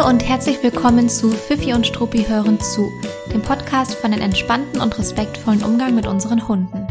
[0.00, 2.90] Hallo und herzlich willkommen zu Fifi und Struppi hören zu,
[3.34, 6.86] dem Podcast für einen entspannten und respektvollen Umgang mit unseren Hunden.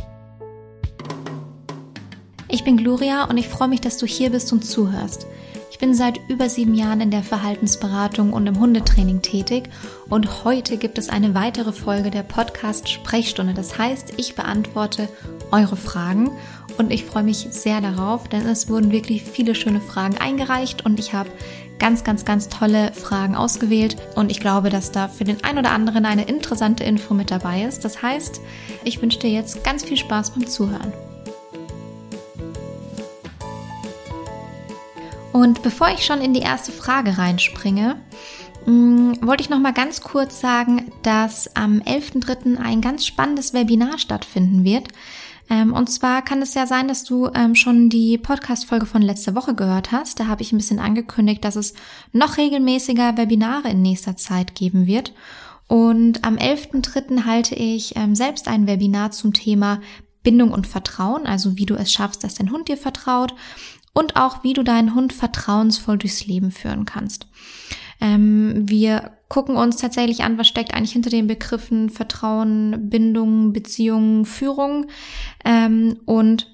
[2.50, 5.26] Ich bin Gloria und ich freue mich, dass du hier bist und zuhörst.
[5.72, 9.70] Ich bin seit über sieben Jahren in der Verhaltensberatung und im Hundetraining tätig
[10.08, 13.56] und heute gibt es eine weitere Folge der Podcast Sprechstunde.
[13.56, 15.10] Das heißt, ich beantworte
[15.52, 16.30] eure Fragen
[16.78, 21.00] und ich freue mich sehr darauf, denn es wurden wirklich viele schöne Fragen eingereicht und
[21.00, 21.32] ich habe
[21.80, 25.72] ganz, ganz, ganz tolle Fragen ausgewählt und ich glaube, dass da für den einen oder
[25.72, 27.86] anderen eine interessante Info mit dabei ist.
[27.86, 28.42] Das heißt,
[28.84, 30.94] ich wünsche dir jetzt ganz viel Spaß beim Zuhören.
[35.32, 37.96] Und bevor ich schon in die erste Frage reinspringe,
[38.66, 42.58] mm, wollte ich noch mal ganz kurz sagen, dass am 11.3.
[42.58, 44.90] ein ganz spannendes Webinar stattfinden wird.
[45.50, 49.36] Ähm, und zwar kann es ja sein, dass du ähm, schon die Podcast-Folge von letzter
[49.36, 50.20] Woche gehört hast.
[50.20, 51.74] Da habe ich ein bisschen angekündigt, dass es
[52.12, 55.14] noch regelmäßiger Webinare in nächster Zeit geben wird.
[55.68, 57.26] Und am 11.3.
[57.26, 59.82] halte ich ähm, selbst ein Webinar zum Thema
[60.24, 63.34] Bindung und Vertrauen, also wie du es schaffst, dass dein Hund dir vertraut
[63.94, 67.28] und auch wie du deinen Hund vertrauensvoll durchs Leben führen kannst.
[68.02, 74.26] Ähm, wir gucken uns tatsächlich an, was steckt eigentlich hinter den Begriffen Vertrauen, Bindung, Beziehung,
[74.26, 74.88] Führung.
[75.46, 76.48] Ähm, und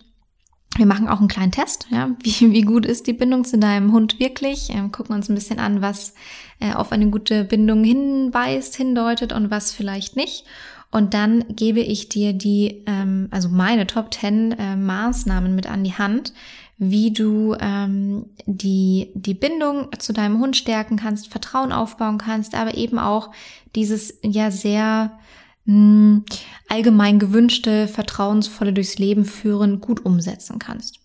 [0.78, 3.94] wir machen auch einen kleinen Test, ja, wie, wie gut ist die Bindung zu deinem
[3.94, 6.14] Hund wirklich, ähm, gucken uns ein bisschen an, was
[6.60, 10.46] äh, auf eine gute Bindung hinweist, hindeutet und was vielleicht nicht.
[10.92, 15.84] Und dann gebe ich dir die, ähm, also meine Top 10 äh, Maßnahmen mit an
[15.84, 16.34] die Hand,
[16.78, 22.76] wie du ähm, die, die Bindung zu deinem Hund stärken kannst, Vertrauen aufbauen kannst, aber
[22.76, 23.32] eben auch
[23.76, 25.18] dieses ja sehr
[25.66, 26.26] mh, hm,
[26.68, 31.00] allgemein gewünschte, vertrauensvolle durchs Leben führen gut umsetzen kannst.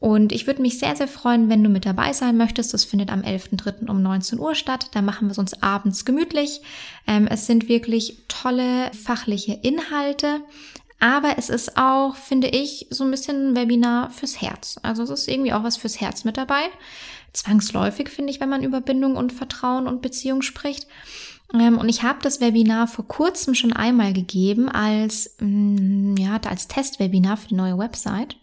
[0.00, 2.72] Und ich würde mich sehr, sehr freuen, wenn du mit dabei sein möchtest.
[2.72, 3.88] Das findet am 11.3.
[3.88, 4.90] um 19 Uhr statt.
[4.92, 6.60] Da machen wir es uns abends gemütlich.
[7.08, 10.40] Ähm, es sind wirklich tolle fachliche Inhalte.
[11.00, 14.80] Aber es ist auch, finde ich, so ein bisschen ein Webinar fürs Herz.
[14.82, 16.62] Also es ist irgendwie auch was fürs Herz mit dabei.
[17.32, 20.88] Zwangsläufig, finde ich, wenn man über Bindung und Vertrauen und Beziehung spricht.
[21.54, 26.66] Ähm, und ich habe das Webinar vor kurzem schon einmal gegeben als, mm, ja, als
[26.66, 28.36] Testwebinar für die neue Website.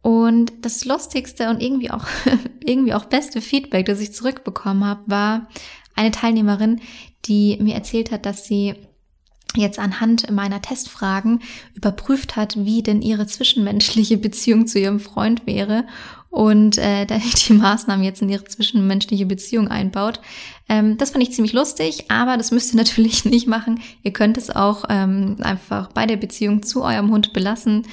[0.00, 2.06] Und das lustigste und irgendwie auch,
[2.64, 5.48] irgendwie auch beste Feedback, das ich zurückbekommen habe, war
[5.96, 6.80] eine Teilnehmerin,
[7.24, 8.74] die mir erzählt hat, dass sie
[9.56, 11.40] jetzt anhand meiner Testfragen
[11.74, 15.84] überprüft hat, wie denn ihre zwischenmenschliche Beziehung zu ihrem Freund wäre
[16.34, 17.06] und äh,
[17.48, 20.20] die Maßnahmen jetzt in ihre zwischenmenschliche Beziehung einbaut.
[20.68, 23.80] Ähm, das fand ich ziemlich lustig, aber das müsst ihr natürlich nicht machen.
[24.02, 27.86] Ihr könnt es auch ähm, einfach bei der Beziehung zu eurem Hund belassen,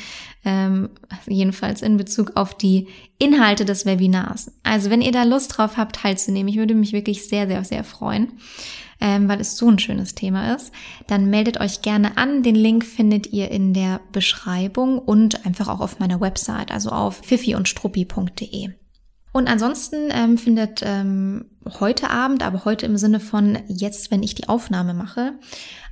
[0.43, 0.89] ähm,
[1.27, 2.87] jedenfalls in Bezug auf die
[3.19, 4.51] Inhalte des Webinars.
[4.63, 7.83] Also wenn ihr da Lust drauf habt, teilzunehmen, ich würde mich wirklich sehr, sehr, sehr
[7.83, 8.33] freuen
[9.01, 10.71] ähm, weil es so ein schönes Thema ist,
[11.07, 12.43] dann meldet euch gerne an.
[12.43, 17.17] Den Link findet ihr in der Beschreibung und einfach auch auf meiner Website, also auf
[17.25, 18.69] fifiundstruppi.de.
[19.31, 21.45] Und ansonsten ähm, findet ähm,
[21.79, 25.33] heute Abend, aber heute im Sinne von jetzt, wenn ich die Aufnahme mache,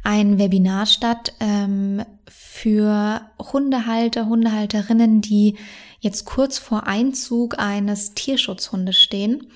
[0.04, 5.58] ein Webinar statt ähm, für Hundehalter, Hundehalterinnen, die
[6.02, 9.48] jetzt kurz vor Einzug eines Tierschutzhundes stehen.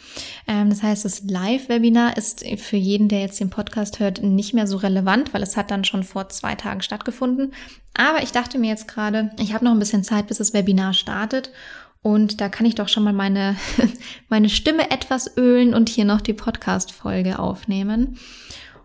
[0.47, 4.67] Ähm, das heißt, das Live-Webinar ist für jeden, der jetzt den Podcast hört, nicht mehr
[4.67, 7.53] so relevant, weil es hat dann schon vor zwei Tagen stattgefunden.
[7.95, 10.93] Aber ich dachte mir jetzt gerade, ich habe noch ein bisschen Zeit, bis das Webinar
[10.93, 11.51] startet.
[12.03, 13.55] Und da kann ich doch schon mal meine,
[14.29, 18.19] meine Stimme etwas ölen und hier noch die Podcast-Folge aufnehmen.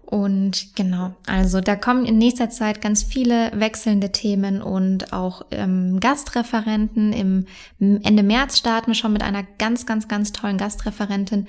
[0.02, 6.00] Und genau, also da kommen in nächster Zeit ganz viele wechselnde Themen und auch ähm,
[6.00, 7.12] Gastreferenten.
[7.12, 7.44] Im
[7.78, 11.46] Ende März starten wir schon mit einer ganz, ganz, ganz tollen Gastreferentin.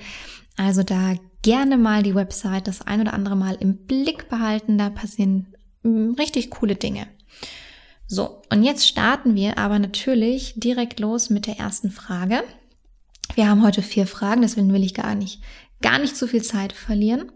[0.58, 4.76] Also da gerne mal die Website das ein oder andere Mal im Blick behalten.
[4.76, 7.06] Da passieren ähm, richtig coole Dinge.
[8.12, 12.42] So, und jetzt starten wir aber natürlich direkt los mit der ersten Frage.
[13.36, 15.40] Wir haben heute vier Fragen, deswegen will ich gar nicht,
[15.80, 17.30] gar nicht zu viel Zeit verlieren.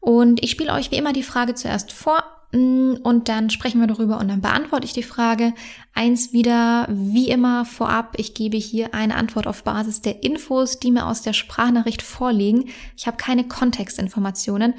[0.00, 3.86] Und ich spiele euch wie immer die Frage zuerst vor mm, und dann sprechen wir
[3.86, 5.54] darüber und dann beantworte ich die Frage.
[5.94, 10.90] Eins wieder, wie immer vorab, ich gebe hier eine Antwort auf Basis der Infos, die
[10.90, 12.68] mir aus der Sprachnachricht vorliegen.
[12.98, 14.74] Ich habe keine Kontextinformationen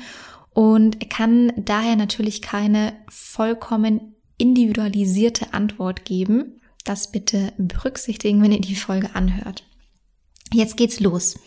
[0.51, 6.61] und kann daher natürlich keine vollkommen individualisierte Antwort geben.
[6.85, 9.63] Das bitte berücksichtigen, wenn ihr die Folge anhört.
[10.51, 11.39] Jetzt geht's los.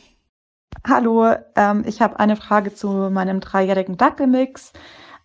[0.86, 4.72] Hallo, ähm, ich habe eine Frage zu meinem dreijährigen Dackelmix.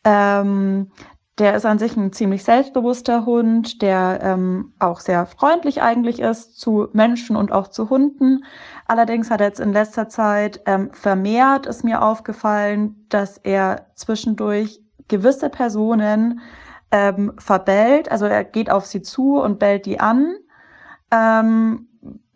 [0.03, 0.91] Ähm,
[1.37, 6.59] der ist an sich ein ziemlich selbstbewusster Hund, der ähm, auch sehr freundlich eigentlich ist
[6.59, 8.43] zu Menschen und auch zu Hunden.
[8.85, 14.81] Allerdings hat er jetzt in letzter Zeit ähm, vermehrt, ist mir aufgefallen, dass er zwischendurch
[15.07, 16.41] gewisse Personen
[16.91, 18.11] ähm, verbellt.
[18.11, 20.35] Also er geht auf sie zu und bellt die an.
[21.11, 21.87] Ähm,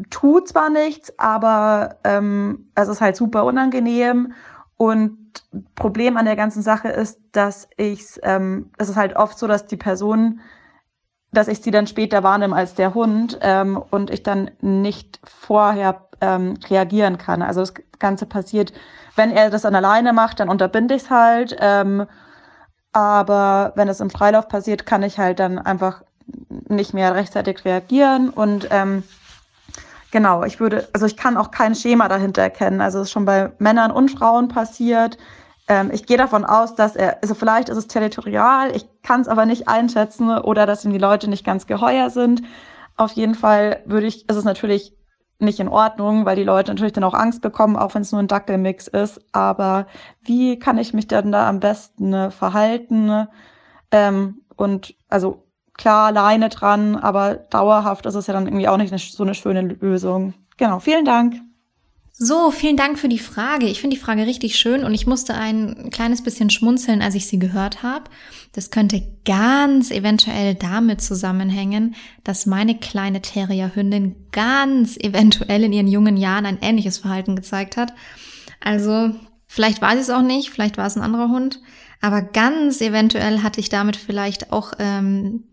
[0.09, 4.33] tut zwar nichts, aber ähm, es ist halt super unangenehm.
[4.77, 5.17] Und
[5.75, 9.67] Problem an der ganzen Sache ist, dass ich, ähm, es ist halt oft so, dass
[9.67, 10.41] die Person,
[11.31, 16.09] dass ich sie dann später wahrnehme als der Hund ähm, und ich dann nicht vorher
[16.21, 17.41] ähm, reagieren kann.
[17.41, 18.73] Also das Ganze passiert,
[19.15, 21.55] wenn er das dann alleine macht, dann unterbinde ich es halt.
[21.59, 22.05] Ähm,
[22.95, 26.03] aber wenn es im Freilauf passiert, kann ich halt dann einfach
[26.69, 29.03] nicht mehr rechtzeitig reagieren und ähm,
[30.11, 32.79] Genau, ich würde, also ich kann auch kein Schema dahinter erkennen.
[32.79, 35.17] Also es ist schon bei Männern und Frauen passiert.
[35.67, 39.27] Ähm, ich gehe davon aus, dass er, also vielleicht ist es territorial, ich kann es
[39.27, 42.43] aber nicht einschätzen oder dass ihm die Leute nicht ganz geheuer sind.
[42.95, 44.93] Auf jeden Fall würde ich, ist es natürlich
[45.39, 48.21] nicht in Ordnung, weil die Leute natürlich dann auch Angst bekommen, auch wenn es nur
[48.21, 49.19] ein Dackelmix ist.
[49.33, 49.87] Aber
[50.21, 53.27] wie kann ich mich dann da am besten äh, verhalten?
[53.91, 55.43] Ähm, und also
[55.73, 59.35] klar Leine dran, aber dauerhaft ist es ja dann irgendwie auch nicht eine, so eine
[59.35, 60.33] schöne Lösung.
[60.57, 61.35] Genau, vielen Dank.
[62.17, 63.65] So, vielen Dank für die Frage.
[63.65, 67.27] Ich finde die Frage richtig schön und ich musste ein kleines bisschen schmunzeln, als ich
[67.27, 68.05] sie gehört habe.
[68.53, 76.15] Das könnte ganz eventuell damit zusammenhängen, dass meine kleine Terrierhündin ganz eventuell in ihren jungen
[76.15, 77.93] Jahren ein ähnliches Verhalten gezeigt hat.
[78.61, 79.13] Also,
[79.45, 81.59] vielleicht war sie es auch nicht, vielleicht war es ein anderer Hund,
[81.99, 85.43] aber ganz eventuell hatte ich damit vielleicht auch ähm,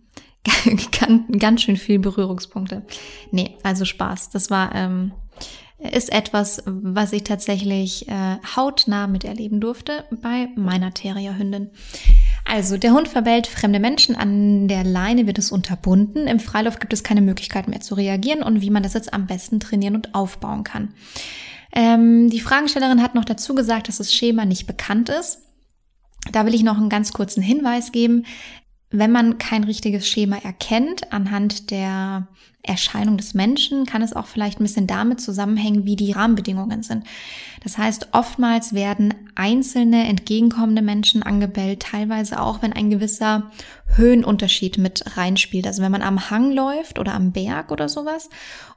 [1.41, 2.87] ganz, schön viel Berührungspunkte.
[3.33, 4.31] Nee, also Spaß.
[4.31, 5.11] Das war, ähm,
[5.91, 11.71] ist etwas, was ich tatsächlich äh, hautnah miterleben durfte bei meiner Terrierhündin.
[12.45, 16.27] Also, der Hund verbellt fremde Menschen, an der Leine wird es unterbunden.
[16.27, 19.27] Im Freilauf gibt es keine Möglichkeit mehr zu reagieren und wie man das jetzt am
[19.27, 20.95] besten trainieren und aufbauen kann.
[21.75, 25.39] Ähm, die Fragestellerin hat noch dazu gesagt, dass das Schema nicht bekannt ist.
[26.31, 28.25] Da will ich noch einen ganz kurzen Hinweis geben
[28.93, 32.29] wenn man kein richtiges Schema erkennt anhand der
[32.63, 37.05] Erscheinung des Menschen, kann es auch vielleicht ein bisschen damit zusammenhängen, wie die Rahmenbedingungen sind.
[37.65, 43.51] Das heißt, oftmals werden einzelne entgegenkommende Menschen angebellt, teilweise auch, wenn ein gewisser
[43.97, 45.67] Höhenunterschied mit reinspielt.
[45.67, 48.31] Also wenn man am Hang läuft oder am Berg oder sowas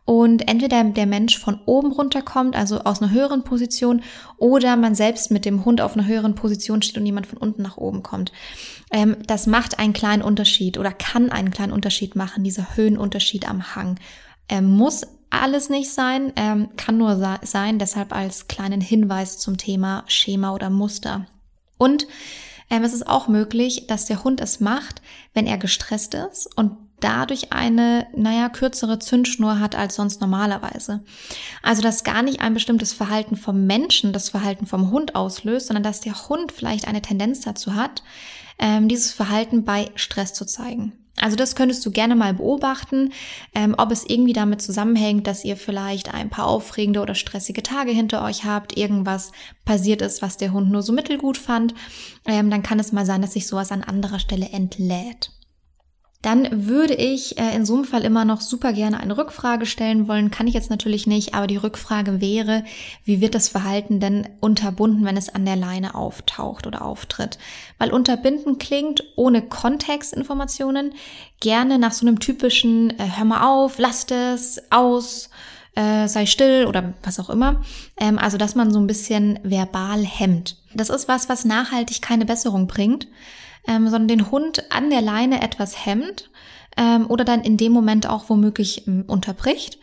[0.05, 4.03] und entweder der Mensch von oben runterkommt, also aus einer höheren Position,
[4.37, 7.61] oder man selbst mit dem Hund auf einer höheren Position steht und jemand von unten
[7.61, 8.31] nach oben kommt.
[8.91, 13.75] Ähm, das macht einen kleinen Unterschied oder kann einen kleinen Unterschied machen, dieser Höhenunterschied am
[13.75, 13.99] Hang.
[14.47, 20.03] Ähm, muss alles nicht sein, ähm, kann nur sein, deshalb als kleinen Hinweis zum Thema
[20.07, 21.25] Schema oder Muster.
[21.77, 22.07] Und
[22.69, 25.01] ähm, es ist auch möglich, dass der Hund es macht,
[25.33, 31.03] wenn er gestresst ist und dadurch eine, naja, kürzere Zündschnur hat als sonst normalerweise.
[31.61, 35.83] Also, dass gar nicht ein bestimmtes Verhalten vom Menschen das Verhalten vom Hund auslöst, sondern
[35.83, 38.03] dass der Hund vielleicht eine Tendenz dazu hat,
[38.57, 40.93] ähm, dieses Verhalten bei Stress zu zeigen.
[41.21, 43.13] Also das könntest du gerne mal beobachten,
[43.53, 47.91] ähm, ob es irgendwie damit zusammenhängt, dass ihr vielleicht ein paar aufregende oder stressige Tage
[47.91, 49.31] hinter euch habt, irgendwas
[49.63, 51.73] passiert ist, was der Hund nur so mittelgut fand.
[52.25, 55.31] Ähm, dann kann es mal sein, dass sich sowas an anderer Stelle entlädt
[56.25, 60.07] dann würde ich äh, in so einem Fall immer noch super gerne eine Rückfrage stellen
[60.07, 60.31] wollen.
[60.31, 62.63] Kann ich jetzt natürlich nicht, aber die Rückfrage wäre,
[63.03, 67.37] wie wird das Verhalten denn unterbunden, wenn es an der Leine auftaucht oder auftritt?
[67.77, 70.93] Weil unterbinden klingt ohne Kontextinformationen
[71.41, 75.29] gerne nach so einem typischen äh, Hör mal auf, lasst es, aus,
[75.75, 77.61] äh, sei still oder was auch immer.
[77.97, 80.57] Ähm, also dass man so ein bisschen verbal hemmt.
[80.73, 83.07] Das ist was, was nachhaltig keine Besserung bringt
[83.67, 86.29] ähm, sondern den Hund an der Leine etwas hemmt
[86.77, 89.77] ähm, oder dann in dem Moment auch womöglich ähm, unterbricht.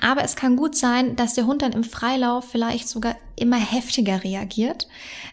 [0.00, 4.24] Aber es kann gut sein, dass der Hund dann im Freilauf vielleicht sogar immer heftiger
[4.24, 4.88] reagiert.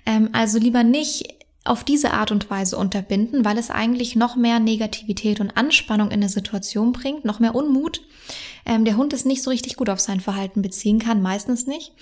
[0.06, 4.60] Ähm, also lieber nicht auf diese Art und Weise unterbinden, weil es eigentlich noch mehr
[4.60, 8.02] Negativität und Anspannung in eine Situation bringt, noch mehr Unmut.
[8.66, 11.94] Ähm, der Hund es nicht so richtig gut auf sein Verhalten beziehen kann, meistens nicht.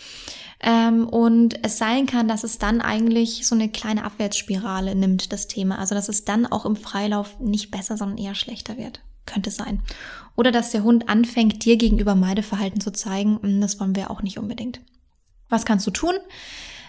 [0.62, 5.48] Ähm, und es sein kann, dass es dann eigentlich so eine kleine Abwärtsspirale nimmt, das
[5.48, 5.80] Thema.
[5.80, 9.02] Also dass es dann auch im Freilauf nicht besser, sondern eher schlechter wird.
[9.26, 9.82] Könnte sein.
[10.36, 13.40] Oder dass der Hund anfängt, dir gegenüber Meideverhalten zu zeigen.
[13.42, 14.82] Hm, das wollen wir auch nicht unbedingt.
[15.48, 16.14] Was kannst du tun?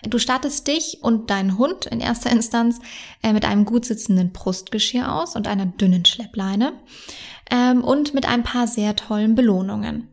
[0.02, 2.78] Du startest dich und deinen Hund in erster Instanz
[3.22, 6.72] äh, mit einem gut sitzenden Brustgeschirr aus und einer dünnen Schleppleine
[7.50, 10.08] ähm, und mit ein paar sehr tollen Belohnungen.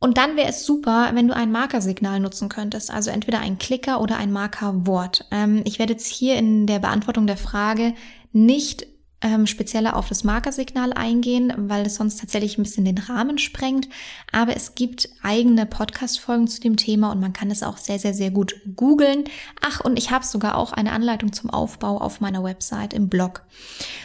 [0.00, 4.00] Und dann wäre es super, wenn du ein Markersignal nutzen könntest, also entweder ein Klicker
[4.00, 5.26] oder ein Markerwort.
[5.32, 7.94] Ähm, ich werde jetzt hier in der Beantwortung der Frage
[8.32, 8.86] nicht
[9.20, 13.88] ähm, spezieller auf das Markersignal eingehen, weil es sonst tatsächlich ein bisschen den Rahmen sprengt.
[14.32, 18.14] Aber es gibt eigene Podcast-Folgen zu dem Thema und man kann es auch sehr, sehr,
[18.14, 19.24] sehr gut googeln.
[19.60, 23.42] Ach, und ich habe sogar auch eine Anleitung zum Aufbau auf meiner Website im Blog.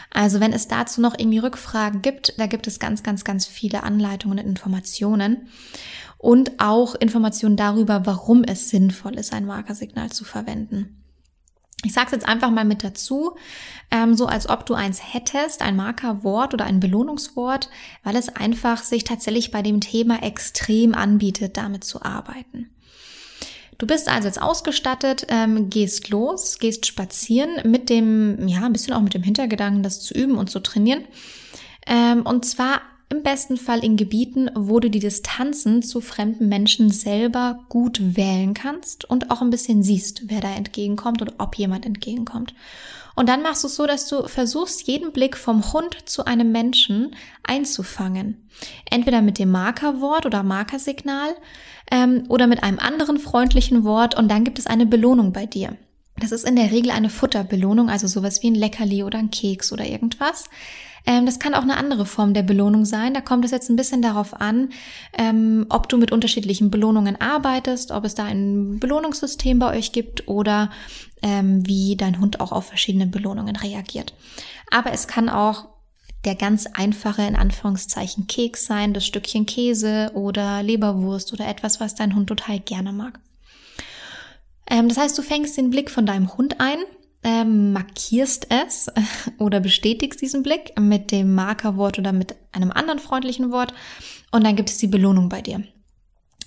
[0.10, 3.84] Also wenn es dazu noch irgendwie Rückfragen gibt, da gibt es ganz, ganz, ganz viele
[3.84, 5.48] Anleitungen und Informationen.
[6.18, 11.03] Und auch Informationen darüber, warum es sinnvoll ist, ein Markersignal zu verwenden.
[11.84, 13.36] Ich sage es jetzt einfach mal mit dazu,
[13.92, 17.70] ähm, so als ob du eins hättest, ein Markerwort oder ein Belohnungswort,
[18.04, 22.70] weil es einfach sich tatsächlich bei dem Thema extrem anbietet, damit zu arbeiten.
[23.78, 28.94] Du bist also jetzt ausgestattet, ähm, gehst los, gehst spazieren mit dem, ja, ein bisschen
[28.94, 31.04] auch mit dem Hintergedanken, das zu üben und zu trainieren.
[31.86, 32.82] Ähm, und zwar
[33.14, 38.54] im besten Fall in Gebieten, wo du die Distanzen zu fremden Menschen selber gut wählen
[38.54, 42.56] kannst und auch ein bisschen siehst, wer da entgegenkommt oder ob jemand entgegenkommt.
[43.16, 46.52] Und dann machst du es so, dass du versuchst, jeden Blick vom Hund zu einem
[46.52, 48.50] Menschen einzufangen.
[48.90, 51.36] Entweder mit dem Markerwort oder Markersignal
[51.92, 55.78] ähm, oder mit einem anderen freundlichen Wort und dann gibt es eine Belohnung bei dir.
[56.18, 59.72] Das ist in der Regel eine Futterbelohnung, also sowas wie ein Leckerli oder ein Keks
[59.72, 60.46] oder irgendwas.
[61.06, 63.14] Ähm, das kann auch eine andere Form der Belohnung sein.
[63.14, 64.70] Da kommt es jetzt ein bisschen darauf an,
[65.18, 70.28] ähm, ob du mit unterschiedlichen Belohnungen arbeitest, ob es da ein Belohnungssystem bei euch gibt
[70.28, 70.72] oder
[71.22, 74.14] ähm, wie dein Hund auch auf verschiedene Belohnungen reagiert.
[74.72, 75.68] Aber es kann auch
[76.26, 81.96] der ganz einfache, in Anführungszeichen, Keks sein, das Stückchen Käse oder Leberwurst oder etwas, was
[81.96, 83.20] dein Hund total gerne mag.
[84.70, 86.78] Ähm, das heißt, du fängst den Blick von deinem Hund ein
[87.24, 88.92] ähm, markierst es
[89.38, 93.74] oder bestätigst diesen Blick mit dem Markerwort oder mit einem anderen freundlichen Wort
[94.32, 95.64] und dann gibt es die Belohnung bei dir.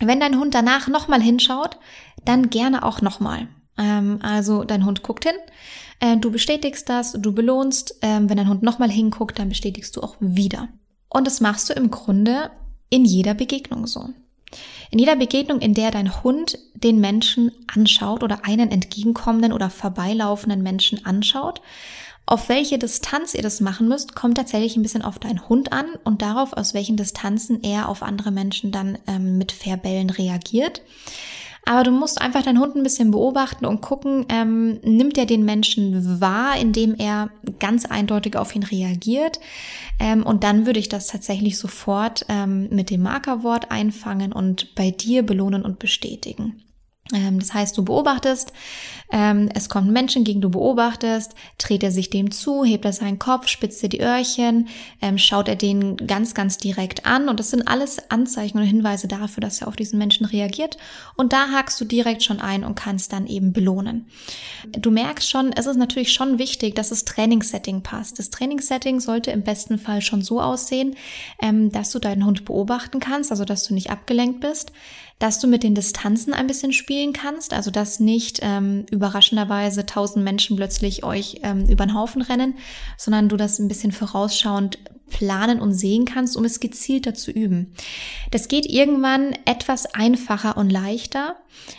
[0.00, 1.78] Wenn dein Hund danach nochmal hinschaut,
[2.24, 3.48] dann gerne auch nochmal.
[3.78, 5.36] Ähm, also dein Hund guckt hin,
[6.00, 7.98] äh, du bestätigst das, du belohnst.
[8.02, 10.68] Ähm, wenn dein Hund nochmal hinguckt, dann bestätigst du auch wieder.
[11.08, 12.50] Und das machst du im Grunde
[12.90, 14.10] in jeder Begegnung so.
[14.90, 20.62] In jeder Begegnung, in der dein Hund den Menschen anschaut oder einen entgegenkommenden oder vorbeilaufenden
[20.62, 21.60] Menschen anschaut,
[22.28, 25.86] auf welche Distanz ihr das machen müsst, kommt tatsächlich ein bisschen auf deinen Hund an
[26.02, 30.82] und darauf, aus welchen Distanzen er auf andere Menschen dann ähm, mit Verbellen reagiert.
[31.68, 35.44] Aber du musst einfach deinen Hund ein bisschen beobachten und gucken, ähm, nimmt er den
[35.44, 39.40] Menschen wahr, indem er ganz eindeutig auf ihn reagiert.
[39.98, 44.92] Ähm, und dann würde ich das tatsächlich sofort ähm, mit dem Markerwort einfangen und bei
[44.92, 46.62] dir belohnen und bestätigen.
[47.14, 48.52] Ähm, das heißt, du beobachtest,
[49.12, 52.92] ähm, es kommt ein Mensch entgegen, du beobachtest, dreht er sich dem zu, hebt er
[52.92, 54.68] seinen Kopf, spitzt er die Öhrchen,
[55.00, 59.06] ähm, schaut er den ganz, ganz direkt an und das sind alles Anzeichen oder Hinweise
[59.06, 60.76] dafür, dass er auf diesen Menschen reagiert
[61.16, 64.06] und da hakst du direkt schon ein und kannst dann eben belohnen.
[64.72, 68.18] Du merkst schon, es ist natürlich schon wichtig, dass das Trainingssetting passt.
[68.18, 70.96] Das Trainingssetting sollte im besten Fall schon so aussehen,
[71.40, 74.72] dass du deinen Hund beobachten kannst, also dass du nicht abgelenkt bist,
[75.18, 80.24] dass du mit den Distanzen ein bisschen spielen kannst, also dass nicht ähm, überraschenderweise tausend
[80.24, 82.54] Menschen plötzlich euch ähm, über den Haufen rennen,
[82.98, 87.72] sondern du das ein bisschen vorausschauend planen und sehen kannst, um es gezielter zu üben.
[88.30, 91.36] Das geht irgendwann etwas einfacher und leichter,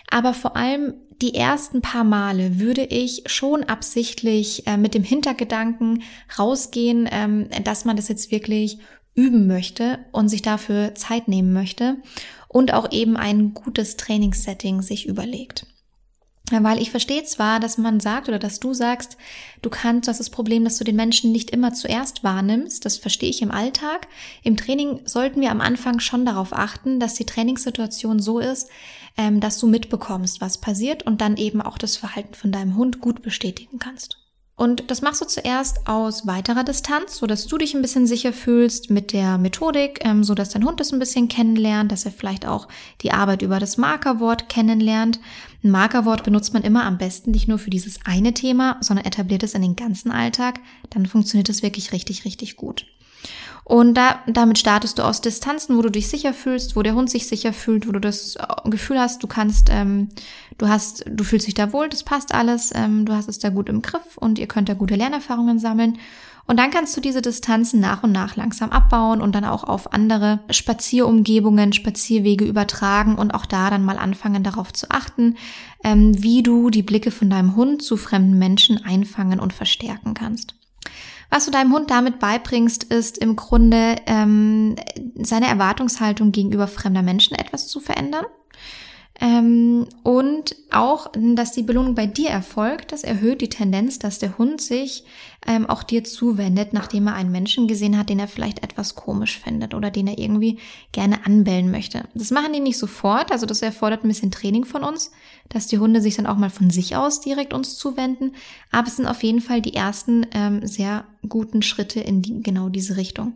[0.09, 6.03] aber vor allem die ersten paar Male würde ich schon absichtlich äh, mit dem Hintergedanken
[6.37, 8.77] rausgehen, ähm, dass man das jetzt wirklich
[9.15, 11.97] üben möchte und sich dafür Zeit nehmen möchte
[12.47, 15.65] und auch eben ein gutes Trainingssetting sich überlegt.
[16.49, 19.17] Weil ich verstehe zwar, dass man sagt oder dass du sagst,
[19.61, 22.85] du kannst, du hast das Problem, dass du den Menschen nicht immer zuerst wahrnimmst.
[22.85, 24.07] Das verstehe ich im Alltag.
[24.43, 28.69] Im Training sollten wir am Anfang schon darauf achten, dass die Trainingssituation so ist,
[29.17, 33.01] ähm, dass du mitbekommst, was passiert und dann eben auch das Verhalten von deinem Hund
[33.01, 34.26] gut bestätigen kannst.
[34.57, 38.33] Und das machst du zuerst aus weiterer Distanz, so dass du dich ein bisschen sicher
[38.33, 42.11] fühlst mit der Methodik, ähm, so dass dein Hund das ein bisschen kennenlernt, dass er
[42.11, 42.67] vielleicht auch
[43.01, 45.19] die Arbeit über das Markerwort kennenlernt.
[45.63, 49.43] Ein Markerwort benutzt man immer am besten nicht nur für dieses eine Thema, sondern etabliert
[49.43, 50.59] es in den ganzen Alltag.
[50.89, 52.87] Dann funktioniert es wirklich richtig, richtig gut.
[53.63, 57.09] Und da, damit startest du aus Distanzen, wo du dich sicher fühlst, wo der Hund
[57.09, 60.07] sich sicher fühlt, wo du das äh, Gefühl hast, du kannst, ähm,
[60.57, 63.49] du hast, du fühlst dich da wohl, das passt alles, ähm, du hast es da
[63.49, 65.97] gut im Griff und ihr könnt da gute Lernerfahrungen sammeln.
[66.47, 69.91] Und dann kannst du diese Distanzen nach und nach langsam abbauen und dann auch auf
[69.91, 75.35] andere Spazierumgebungen, Spazierwege übertragen und auch da dann mal anfangen darauf zu achten,
[75.83, 80.55] ähm, wie du die Blicke von deinem Hund zu fremden Menschen einfangen und verstärken kannst.
[81.29, 84.77] Was du deinem Hund damit beibringst, ist im Grunde ähm,
[85.15, 88.25] seine Erwartungshaltung gegenüber fremder Menschen etwas zu verändern.
[89.19, 94.37] Ähm, und auch, dass die Belohnung bei dir erfolgt, das erhöht die Tendenz, dass der
[94.37, 95.05] Hund sich
[95.47, 99.39] ähm, auch dir zuwendet, nachdem er einen Menschen gesehen hat, den er vielleicht etwas komisch
[99.39, 100.59] findet oder den er irgendwie
[100.91, 102.07] gerne anbellen möchte.
[102.13, 105.11] Das machen die nicht sofort, also das erfordert ein bisschen Training von uns,
[105.49, 108.33] dass die Hunde sich dann auch mal von sich aus direkt uns zuwenden.
[108.71, 112.69] Aber es sind auf jeden Fall die ersten ähm, sehr guten Schritte in die, genau
[112.69, 113.33] diese Richtung.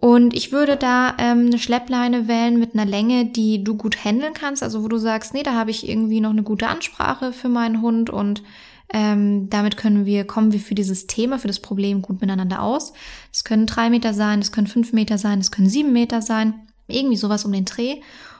[0.00, 4.32] Und ich würde da ähm, eine Schleppleine wählen mit einer Länge, die du gut handeln
[4.32, 4.62] kannst.
[4.62, 7.82] Also wo du sagst, nee, da habe ich irgendwie noch eine gute Ansprache für meinen
[7.82, 8.44] Hund und
[8.94, 12.92] ähm, damit können wir, kommen wir für dieses Thema, für das Problem gut miteinander aus.
[13.32, 16.54] Es können drei Meter sein, es können fünf Meter sein, es können sieben Meter sein.
[16.86, 17.96] Irgendwie sowas um den Dreh.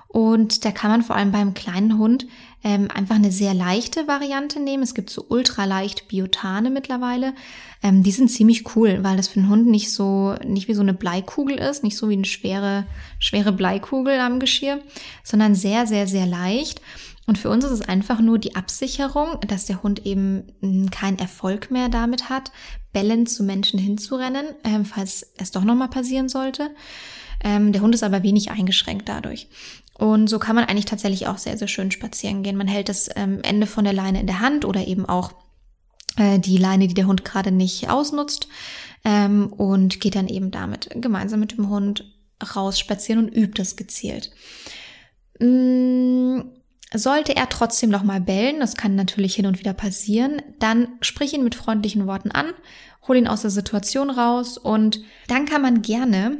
[0.08, 2.26] Und da kann man vor allem beim kleinen Hund
[2.64, 4.82] ähm, einfach eine sehr leichte Variante nehmen.
[4.82, 7.34] Es gibt so ultraleicht Biotane mittlerweile.
[7.82, 10.80] Ähm, die sind ziemlich cool, weil das für den Hund nicht so, nicht wie so
[10.80, 12.86] eine Bleikugel ist, nicht so wie eine schwere,
[13.18, 14.80] schwere Bleikugel am Geschirr,
[15.22, 16.80] sondern sehr, sehr, sehr leicht.
[17.26, 21.18] Und für uns ist es einfach nur die Absicherung, dass der Hund eben hm, keinen
[21.18, 22.50] Erfolg mehr damit hat,
[22.94, 26.70] bellend zu Menschen hinzurennen, äh, falls es doch nochmal passieren sollte.
[27.42, 29.48] Ähm, der Hund ist aber wenig eingeschränkt dadurch.
[29.94, 32.56] Und so kann man eigentlich tatsächlich auch sehr, sehr schön spazieren gehen.
[32.56, 35.32] Man hält das ähm, Ende von der Leine in der Hand oder eben auch
[36.16, 38.48] äh, die Leine, die der Hund gerade nicht ausnutzt
[39.04, 42.04] ähm, und geht dann eben damit gemeinsam mit dem Hund
[42.54, 44.30] raus spazieren und übt das gezielt.
[45.40, 46.40] Mm,
[46.94, 51.34] sollte er trotzdem noch mal bellen, das kann natürlich hin und wieder passieren, dann sprich
[51.34, 52.52] ihn mit freundlichen Worten an,
[53.06, 56.38] hol ihn aus der Situation raus und dann kann man gerne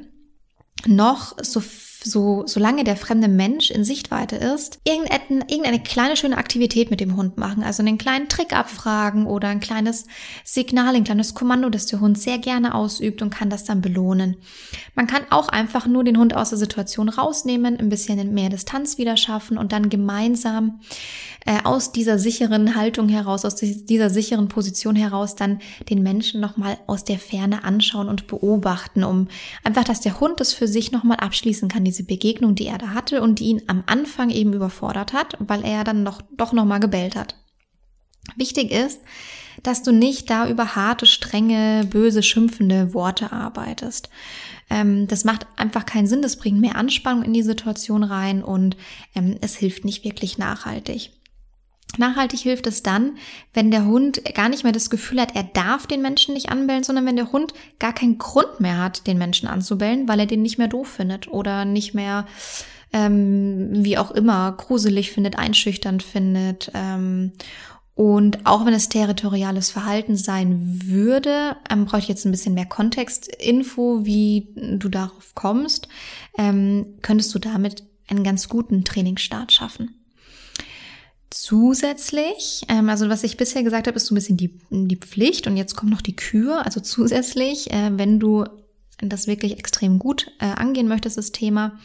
[0.86, 1.60] noch so
[2.04, 7.16] so, solange der fremde Mensch in Sichtweite ist, irgendeine, irgendeine kleine schöne Aktivität mit dem
[7.16, 7.62] Hund machen.
[7.62, 10.06] Also einen kleinen Trick abfragen oder ein kleines
[10.44, 14.36] Signal, ein kleines Kommando, das der Hund sehr gerne ausübt und kann das dann belohnen.
[14.94, 18.98] Man kann auch einfach nur den Hund aus der Situation rausnehmen, ein bisschen mehr Distanz
[18.98, 20.80] wieder schaffen und dann gemeinsam
[21.46, 26.78] äh, aus dieser sicheren Haltung heraus, aus dieser sicheren Position heraus dann den Menschen nochmal
[26.86, 29.28] aus der Ferne anschauen und beobachten, um
[29.64, 32.88] einfach, dass der Hund es für sich nochmal abschließen kann, diese Begegnung, die er da
[32.88, 36.80] hatte und die ihn am Anfang eben überfordert hat, weil er dann noch, doch nochmal
[36.80, 37.36] gebellt hat.
[38.36, 39.00] Wichtig ist,
[39.62, 44.10] dass du nicht da über harte, strenge, böse, schimpfende Worte arbeitest.
[44.70, 48.76] Ähm, das macht einfach keinen Sinn, das bringt mehr Anspannung in die Situation rein und
[49.14, 51.10] ähm, es hilft nicht wirklich nachhaltig.
[51.96, 53.16] Nachhaltig hilft es dann,
[53.54, 56.84] wenn der Hund gar nicht mehr das Gefühl hat, er darf den Menschen nicht anbellen,
[56.84, 60.42] sondern wenn der Hund gar keinen Grund mehr hat, den Menschen anzubellen, weil er den
[60.42, 62.26] nicht mehr doof findet oder nicht mehr,
[62.92, 66.70] ähm, wie auch immer, gruselig findet, einschüchternd findet.
[66.74, 67.32] Ähm,
[67.94, 72.66] und auch wenn es territoriales Verhalten sein würde, ähm, brauche ich jetzt ein bisschen mehr
[72.66, 75.88] Kontextinfo, wie du darauf kommst,
[76.36, 79.97] ähm, könntest du damit einen ganz guten Trainingsstart schaffen.
[81.30, 85.46] Zusätzlich, ähm, also was ich bisher gesagt habe, ist so ein bisschen die, die Pflicht
[85.46, 86.64] und jetzt kommt noch die Kür.
[86.64, 88.44] Also zusätzlich, äh, wenn du
[88.98, 91.78] das wirklich extrem gut äh, angehen möchtest, das Thema,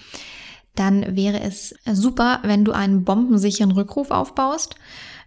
[0.75, 4.75] dann wäre es super, wenn du einen bombensicheren Rückruf aufbaust.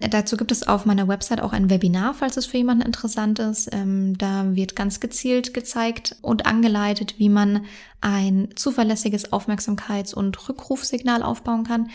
[0.00, 3.38] Äh, dazu gibt es auf meiner Website auch ein Webinar, falls es für jemanden interessant
[3.38, 3.68] ist.
[3.72, 7.64] Ähm, da wird ganz gezielt gezeigt und angeleitet, wie man
[8.00, 11.90] ein zuverlässiges Aufmerksamkeits- und Rückrufsignal aufbauen kann.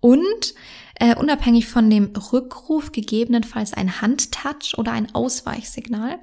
[0.00, 0.54] Und
[0.96, 6.18] äh, unabhängig von dem Rückruf gegebenenfalls ein Handtouch oder ein Ausweichsignal,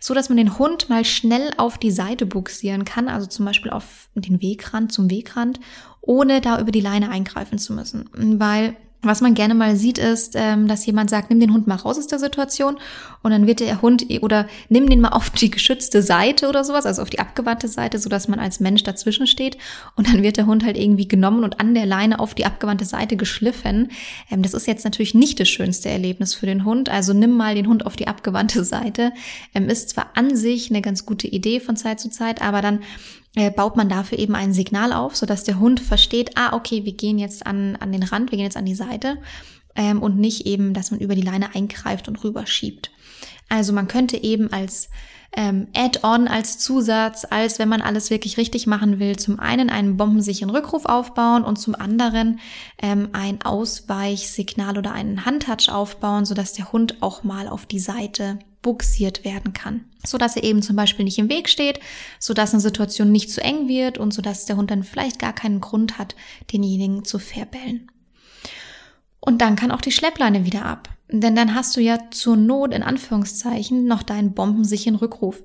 [0.00, 3.70] so dass man den Hund mal schnell auf die Seite buxieren kann, also zum Beispiel
[3.70, 5.60] auf den Wegrand zum Wegrand,
[6.00, 10.34] ohne da über die Leine eingreifen zu müssen, weil was man gerne mal sieht, ist,
[10.36, 12.78] ähm, dass jemand sagt, nimm den Hund mal raus aus der Situation
[13.22, 16.86] und dann wird der Hund oder nimm den mal auf die geschützte Seite oder sowas,
[16.86, 19.58] also auf die abgewandte Seite, so dass man als Mensch dazwischen steht
[19.96, 22.84] und dann wird der Hund halt irgendwie genommen und an der Leine auf die abgewandte
[22.84, 23.90] Seite geschliffen.
[24.30, 27.54] Ähm, das ist jetzt natürlich nicht das schönste Erlebnis für den Hund, also nimm mal
[27.54, 29.12] den Hund auf die abgewandte Seite.
[29.54, 32.80] Ähm, ist zwar an sich eine ganz gute Idee von Zeit zu Zeit, aber dann
[33.54, 37.18] baut man dafür eben ein Signal auf, sodass der Hund versteht, ah, okay, wir gehen
[37.18, 39.18] jetzt an, an den Rand, wir gehen jetzt an die Seite
[39.74, 42.90] ähm, und nicht eben, dass man über die Leine eingreift und rüberschiebt.
[43.48, 44.88] Also man könnte eben als
[45.36, 49.96] ähm, Add-on, als Zusatz, als wenn man alles wirklich richtig machen will, zum einen einen
[49.96, 52.40] bombensicheren Rückruf aufbauen und zum anderen
[52.80, 58.38] ähm, ein Ausweichsignal oder einen Handtouch aufbauen, sodass der Hund auch mal auf die Seite
[58.62, 59.84] buxiert werden kann.
[60.04, 61.80] So dass er eben zum Beispiel nicht im Weg steht,
[62.18, 65.18] so dass eine Situation nicht zu eng wird und so dass der Hund dann vielleicht
[65.18, 66.16] gar keinen Grund hat,
[66.52, 67.90] denjenigen zu verbellen.
[69.20, 70.88] Und dann kann auch die Schleppleine wieder ab.
[71.08, 75.44] Denn dann hast du ja zur Not in Anführungszeichen noch deinen bombensicheren Rückruf.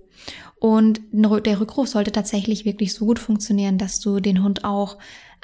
[0.60, 4.98] Und der Rückruf sollte tatsächlich wirklich so gut funktionieren, dass du den Hund auch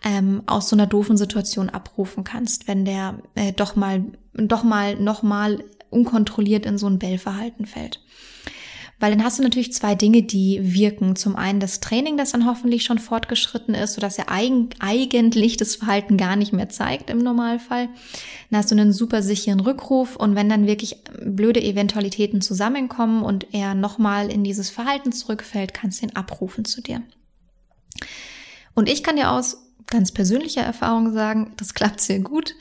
[0.04, 4.96] ähm, aus so einer doofen Situation abrufen kannst, wenn der äh, doch mal, doch mal,
[4.96, 8.02] noch mal unkontrolliert in so ein Bellverhalten fällt.
[9.00, 11.16] Weil dann hast du natürlich zwei Dinge, die wirken.
[11.16, 15.76] Zum einen das Training, das dann hoffentlich schon fortgeschritten ist, sodass er eigen, eigentlich das
[15.76, 17.90] Verhalten gar nicht mehr zeigt im Normalfall.
[18.50, 23.54] Dann hast du einen super sicheren Rückruf und wenn dann wirklich blöde Eventualitäten zusammenkommen und
[23.54, 27.04] er nochmal in dieses Verhalten zurückfällt, kannst du ihn abrufen zu dir.
[28.74, 32.56] Und ich kann dir aus ganz persönlicher Erfahrung sagen, das klappt sehr gut.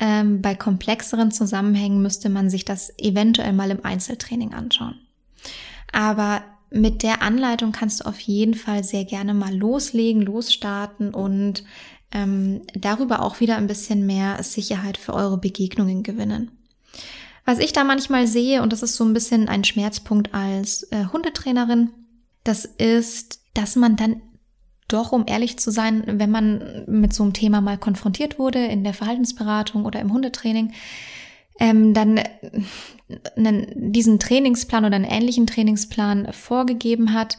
[0.00, 4.98] Ähm, bei komplexeren Zusammenhängen müsste man sich das eventuell mal im Einzeltraining anschauen.
[5.92, 11.64] Aber mit der Anleitung kannst du auf jeden Fall sehr gerne mal loslegen, losstarten und
[12.12, 16.50] ähm, darüber auch wieder ein bisschen mehr Sicherheit für eure Begegnungen gewinnen.
[17.44, 21.06] Was ich da manchmal sehe, und das ist so ein bisschen ein Schmerzpunkt als äh,
[21.12, 21.90] Hundetrainerin,
[22.44, 24.22] das ist, dass man dann
[24.88, 28.84] doch, um ehrlich zu sein, wenn man mit so einem Thema mal konfrontiert wurde in
[28.84, 30.72] der Verhaltensberatung oder im Hundetraining,
[31.58, 32.20] ähm, dann
[33.36, 37.38] einen, diesen Trainingsplan oder einen ähnlichen Trainingsplan vorgegeben hat,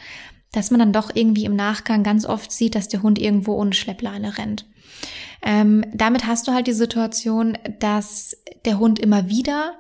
[0.52, 3.74] dass man dann doch irgendwie im Nachgang ganz oft sieht, dass der Hund irgendwo ohne
[3.74, 4.66] Schleppleine rennt.
[5.42, 9.74] Ähm, damit hast du halt die Situation, dass der Hund immer wieder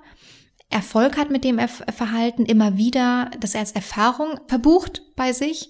[0.69, 5.69] Erfolg hat mit dem Verhalten, immer wieder das als Erfahrung verbucht bei sich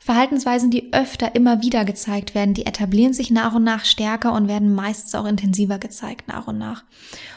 [0.00, 4.46] Verhaltensweisen, die öfter immer wieder gezeigt werden, die etablieren sich nach und nach stärker und
[4.46, 6.84] werden meistens auch intensiver gezeigt nach und nach.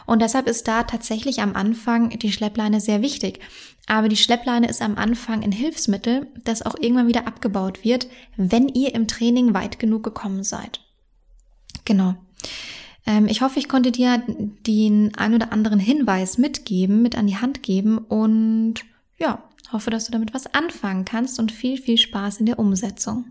[0.06, 3.40] Und deshalb ist da tatsächlich am Anfang die Schleppleine sehr wichtig.
[3.88, 8.70] Aber die Schleppleine ist am Anfang ein Hilfsmittel, das auch irgendwann wieder abgebaut wird, wenn
[8.70, 10.82] ihr im Training weit genug gekommen seid.
[11.84, 12.16] Genau.
[13.08, 14.24] Ähm, ich hoffe, ich konnte dir
[14.68, 18.76] den ein oder anderen Hinweis mitgeben, mit an die Hand geben und
[19.18, 23.26] ja, Hoffe, dass du damit was anfangen kannst und viel, viel Spaß in der Umsetzung.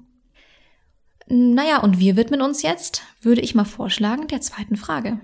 [1.29, 5.21] Naja, und wir widmen uns jetzt, würde ich mal vorschlagen, der zweiten Frage.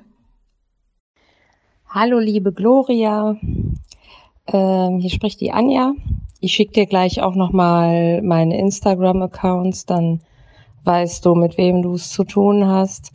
[1.88, 3.36] Hallo, liebe Gloria.
[4.46, 5.94] Ähm, hier spricht die Anja.
[6.40, 10.20] Ich schicke dir gleich auch nochmal meine Instagram-Accounts, dann
[10.84, 13.12] weißt du, mit wem du es zu tun hast.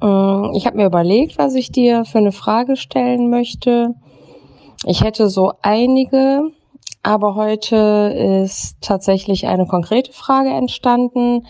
[0.00, 3.94] Ähm, ich habe mir überlegt, was ich dir für eine Frage stellen möchte.
[4.86, 6.50] Ich hätte so einige,
[7.04, 11.46] aber heute ist tatsächlich eine konkrete Frage entstanden.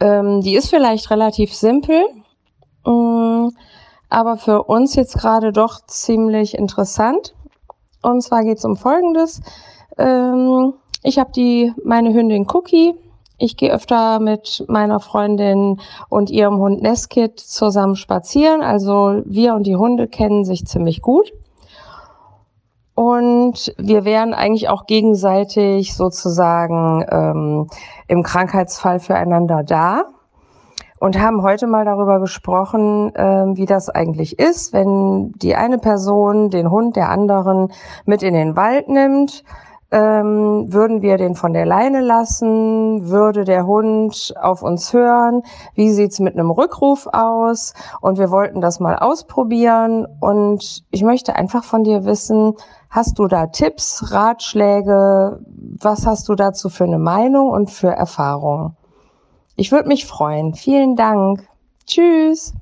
[0.00, 2.02] Ähm, die ist vielleicht relativ simpel,
[2.84, 3.52] ähm,
[4.08, 7.34] aber für uns jetzt gerade doch ziemlich interessant.
[8.02, 9.40] Und zwar geht es um Folgendes.
[9.96, 10.74] Ähm,
[11.04, 12.94] ich habe die meine Hündin Cookie.
[13.38, 18.62] Ich gehe öfter mit meiner Freundin und ihrem Hund Neskit zusammen spazieren.
[18.62, 21.32] Also wir und die Hunde kennen sich ziemlich gut.
[23.00, 27.66] Und wir wären eigentlich auch gegenseitig sozusagen ähm,
[28.08, 30.02] im Krankheitsfall füreinander da
[30.98, 36.50] und haben heute mal darüber gesprochen, äh, wie das eigentlich ist, wenn die eine Person
[36.50, 37.72] den Hund der anderen
[38.04, 39.44] mit in den Wald nimmt.
[39.92, 43.08] Ähm, würden wir den von der Leine lassen?
[43.08, 45.42] Würde der Hund auf uns hören?
[45.74, 47.72] Wie sieht's mit einem Rückruf aus?
[48.02, 50.06] Und wir wollten das mal ausprobieren.
[50.20, 52.54] Und ich möchte einfach von dir wissen,
[52.90, 55.40] Hast du da Tipps, Ratschläge?
[55.46, 58.76] Was hast du dazu für eine Meinung und für Erfahrungen?
[59.54, 60.54] Ich würde mich freuen.
[60.54, 61.46] Vielen Dank.
[61.86, 62.52] Tschüss.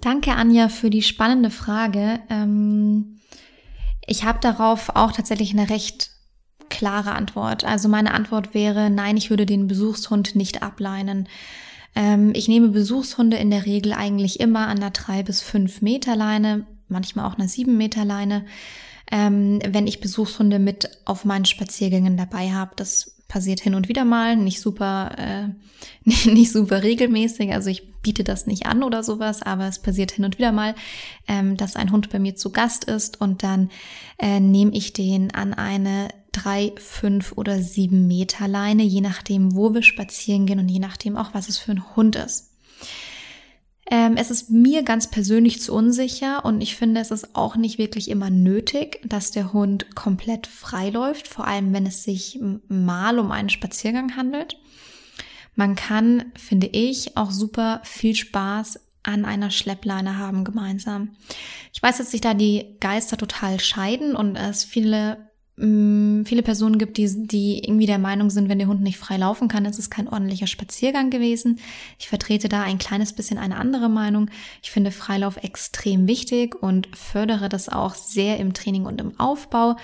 [0.00, 2.18] Danke, Anja, für die spannende Frage.
[2.28, 3.20] Ähm,
[4.04, 6.10] ich habe darauf auch tatsächlich eine recht
[6.68, 7.64] klare Antwort.
[7.64, 11.28] Also meine Antwort wäre, nein, ich würde den Besuchshund nicht ableinen.
[11.94, 16.16] Ähm, ich nehme Besuchshunde in der Regel eigentlich immer an der drei bis fünf Meter
[16.16, 18.44] Leine, manchmal auch einer sieben Meter Leine
[19.10, 22.72] ähm, wenn ich Besuchshunde mit auf meinen Spaziergängen dabei habe.
[22.76, 25.48] Das passiert hin und wieder mal, nicht super, äh,
[26.30, 27.52] nicht, super regelmäßig.
[27.52, 30.74] Also ich biete das nicht an oder sowas, aber es passiert hin und wieder mal,
[31.26, 33.70] ähm, dass ein Hund bei mir zu Gast ist und dann
[34.18, 39.74] äh, nehme ich den an eine drei, fünf oder sieben Meter Leine, je nachdem, wo
[39.74, 42.52] wir spazieren gehen und je nachdem auch, was es für ein Hund ist.
[43.88, 47.78] Ähm, es ist mir ganz persönlich zu unsicher und ich finde, es ist auch nicht
[47.78, 53.20] wirklich immer nötig, dass der Hund komplett frei läuft, vor allem wenn es sich mal
[53.20, 54.58] um einen Spaziergang handelt.
[55.54, 61.16] Man kann, finde ich, auch super viel Spaß an einer Schleppleine haben gemeinsam.
[61.72, 66.98] Ich weiß, dass sich da die Geister total scheiden und es viele viele Personen gibt,
[66.98, 69.88] die, die irgendwie der Meinung sind, wenn der Hund nicht frei laufen kann, ist es
[69.88, 71.60] kein ordentlicher Spaziergang gewesen.
[71.98, 74.30] Ich vertrete da ein kleines bisschen eine andere Meinung.
[74.62, 79.76] Ich finde Freilauf extrem wichtig und fördere das auch sehr im Training und im Aufbau.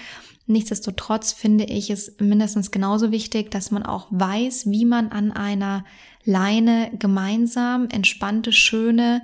[0.46, 5.86] Nichtsdestotrotz finde ich es mindestens genauso wichtig, dass man auch weiß, wie man an einer
[6.24, 9.22] Leine gemeinsam entspannte, schöne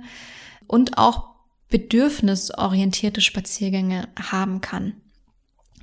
[0.65, 1.29] und auch
[1.69, 4.93] bedürfnisorientierte Spaziergänge haben kann.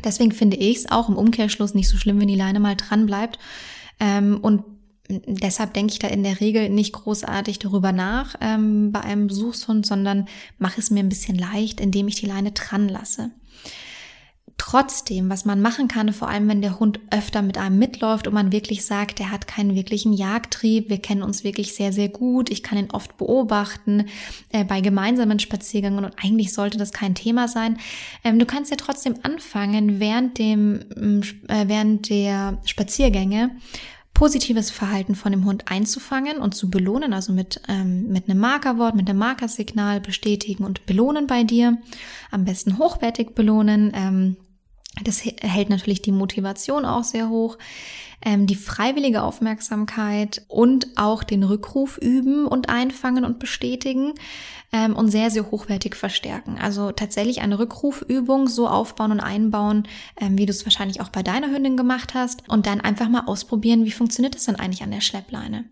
[0.05, 3.07] Deswegen finde ich es auch im Umkehrschluss nicht so schlimm, wenn die Leine mal dran
[3.07, 3.39] bleibt.
[3.99, 4.63] Ähm, und
[5.09, 9.87] deshalb denke ich da in der Regel nicht großartig darüber nach ähm, bei einem Besuchshund,
[9.87, 10.29] sondern
[10.59, 13.31] mache es mir ein bisschen leicht, indem ich die Leine dran lasse.
[14.59, 18.33] Trotzdem, was man machen kann, vor allem wenn der Hund öfter mit einem mitläuft und
[18.33, 22.51] man wirklich sagt, der hat keinen wirklichen Jagdtrieb, wir kennen uns wirklich sehr, sehr gut,
[22.51, 24.07] ich kann ihn oft beobachten
[24.51, 27.79] äh, bei gemeinsamen Spaziergängen und eigentlich sollte das kein Thema sein.
[28.25, 30.81] Ähm, du kannst ja trotzdem anfangen, während dem,
[31.49, 33.51] äh, während der Spaziergänge
[34.15, 38.95] positives Verhalten von dem Hund einzufangen und zu belohnen, also mit, ähm, mit einem Markerwort,
[38.95, 41.77] mit einem Markersignal bestätigen und belohnen bei dir.
[42.31, 43.93] Am besten hochwertig belohnen.
[43.95, 44.37] Ähm,
[45.03, 47.59] das hält natürlich die Motivation auch sehr hoch.
[48.23, 54.15] Ähm, die freiwillige Aufmerksamkeit und auch den Rückruf üben und einfangen und bestätigen
[54.73, 56.59] ähm, und sehr, sehr hochwertig verstärken.
[56.59, 59.87] Also tatsächlich eine Rückrufübung so aufbauen und einbauen,
[60.19, 63.27] ähm, wie du es wahrscheinlich auch bei deiner Hündin gemacht hast und dann einfach mal
[63.27, 65.65] ausprobieren, wie funktioniert das denn eigentlich an der Schleppleine.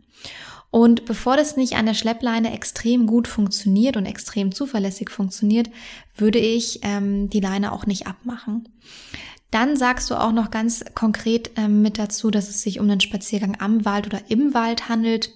[0.75, 5.71] Und bevor das nicht an der Schleppleine extrem gut funktioniert und extrem zuverlässig funktioniert,
[6.17, 8.69] würde ich ähm, die Leine auch nicht abmachen.
[9.53, 13.01] Dann sagst du auch noch ganz konkret ähm, mit dazu, dass es sich um einen
[13.01, 15.31] Spaziergang am Wald oder im Wald handelt.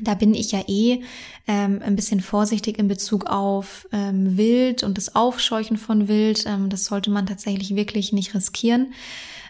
[0.00, 1.02] Da bin ich ja eh
[1.46, 6.46] ähm, ein bisschen vorsichtig in Bezug auf ähm, Wild und das Aufscheuchen von Wild.
[6.46, 8.94] Ähm, das sollte man tatsächlich wirklich nicht riskieren.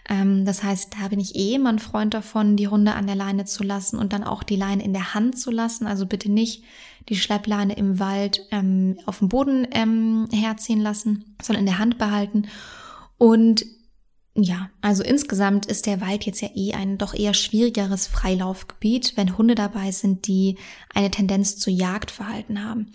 [0.09, 3.15] Ähm, das heißt, da bin ich eh immer ein Freund davon, die Hunde an der
[3.15, 5.85] Leine zu lassen und dann auch die Leine in der Hand zu lassen.
[5.85, 6.63] Also bitte nicht
[7.07, 11.97] die Schleppleine im Wald ähm, auf dem Boden ähm, herziehen lassen, sondern in der Hand
[11.97, 12.47] behalten.
[13.17, 13.65] Und
[14.35, 19.37] ja, also insgesamt ist der Wald jetzt ja eh ein doch eher schwierigeres Freilaufgebiet, wenn
[19.37, 20.57] Hunde dabei sind, die
[20.93, 22.93] eine Tendenz zu Jagdverhalten haben.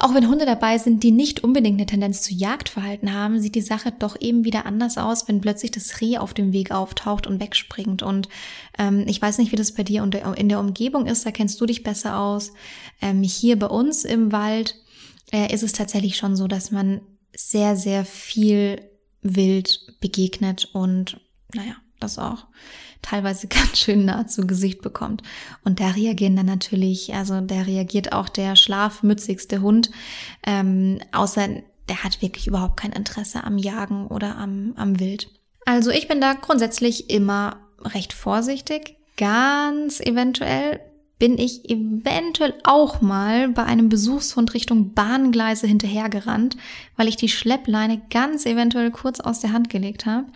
[0.00, 3.60] Auch wenn Hunde dabei sind, die nicht unbedingt eine Tendenz zu Jagdverhalten haben, sieht die
[3.60, 7.40] Sache doch eben wieder anders aus, wenn plötzlich das Reh auf dem Weg auftaucht und
[7.40, 8.04] wegspringt.
[8.04, 8.28] Und
[8.78, 11.66] ähm, ich weiß nicht, wie das bei dir in der Umgebung ist, da kennst du
[11.66, 12.52] dich besser aus.
[13.02, 14.76] Ähm, hier bei uns im Wald
[15.32, 17.00] äh, ist es tatsächlich schon so, dass man
[17.36, 18.80] sehr, sehr viel
[19.22, 21.20] wild begegnet und
[21.54, 22.46] naja, das auch
[23.02, 25.22] teilweise ganz schön nah zu Gesicht bekommt.
[25.64, 29.90] Und da reagieren dann natürlich, also da reagiert auch der schlafmützigste Hund,
[30.46, 31.48] ähm, außer
[31.88, 35.28] der hat wirklich überhaupt kein Interesse am Jagen oder am, am Wild.
[35.64, 38.96] Also ich bin da grundsätzlich immer recht vorsichtig.
[39.16, 40.80] Ganz eventuell
[41.18, 46.56] bin ich eventuell auch mal bei einem Besuchshund Richtung Bahngleise hinterhergerannt,
[46.96, 50.26] weil ich die Schleppleine ganz eventuell kurz aus der Hand gelegt habe.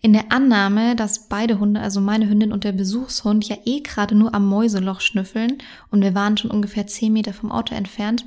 [0.00, 4.14] In der Annahme, dass beide Hunde, also meine Hündin und der Besuchshund, ja eh gerade
[4.14, 5.58] nur am Mäuseloch schnüffeln
[5.90, 8.24] und wir waren schon ungefähr zehn Meter vom Auto entfernt.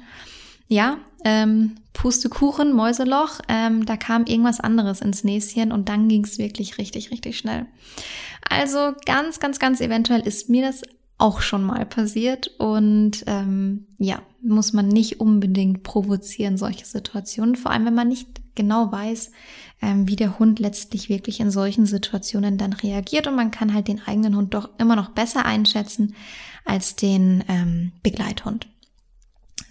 [0.67, 6.37] Ja, ähm, Pustekuchen, Mäuseloch, ähm, da kam irgendwas anderes ins Näschen und dann ging es
[6.37, 7.65] wirklich richtig, richtig schnell.
[8.49, 10.81] Also ganz, ganz, ganz eventuell ist mir das
[11.21, 17.71] auch schon mal passiert und ähm, ja, muss man nicht unbedingt provozieren, solche Situationen, vor
[17.71, 19.31] allem wenn man nicht genau weiß,
[19.81, 23.87] ähm, wie der Hund letztlich wirklich in solchen Situationen dann reagiert und man kann halt
[23.87, 26.15] den eigenen Hund doch immer noch besser einschätzen
[26.65, 28.67] als den ähm, Begleithund.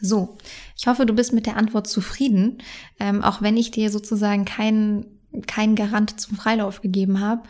[0.00, 0.38] So,
[0.76, 2.58] ich hoffe, du bist mit der Antwort zufrieden,
[3.00, 5.04] ähm, auch wenn ich dir sozusagen keinen
[5.46, 7.42] kein Garant zum Freilauf gegeben habe.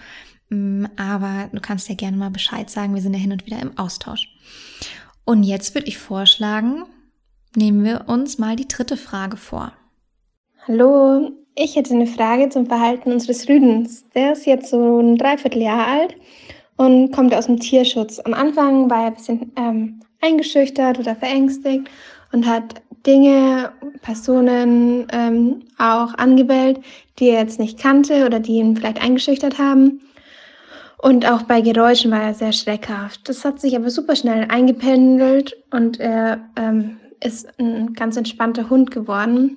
[0.50, 2.94] Mm, aber du kannst ja gerne mal Bescheid sagen.
[2.94, 4.28] Wir sind ja hin und wieder im Austausch.
[5.24, 6.84] Und jetzt würde ich vorschlagen,
[7.56, 9.72] nehmen wir uns mal die dritte Frage vor.
[10.66, 14.04] Hallo, ich hätte eine Frage zum Verhalten unseres Rüdens.
[14.14, 16.16] Der ist jetzt so ein Dreivierteljahr alt
[16.76, 18.18] und kommt aus dem Tierschutz.
[18.20, 21.88] Am Anfang war er ein bisschen ähm, eingeschüchtert oder verängstigt
[22.32, 26.80] und hat Dinge, Personen ähm, auch angebellt,
[27.18, 30.00] die er jetzt nicht kannte oder die ihn vielleicht eingeschüchtert haben.
[31.02, 33.28] Und auch bei Geräuschen war er sehr schreckhaft.
[33.28, 38.90] Das hat sich aber super schnell eingependelt und er ähm, ist ein ganz entspannter Hund
[38.90, 39.56] geworden.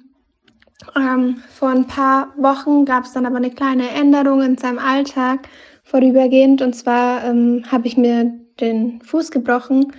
[0.95, 5.49] Ähm, vor ein paar Wochen gab es dann aber eine kleine Änderung in seinem Alltag
[5.84, 6.62] vorübergehend.
[6.62, 9.91] Und zwar ähm, habe ich mir den Fuß gebrochen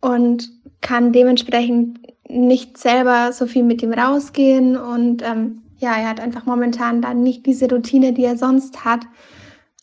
[0.00, 4.76] und kann dementsprechend nicht selber so viel mit ihm rausgehen.
[4.76, 9.00] Und ähm, ja, er hat einfach momentan dann nicht diese Routine, die er sonst hat.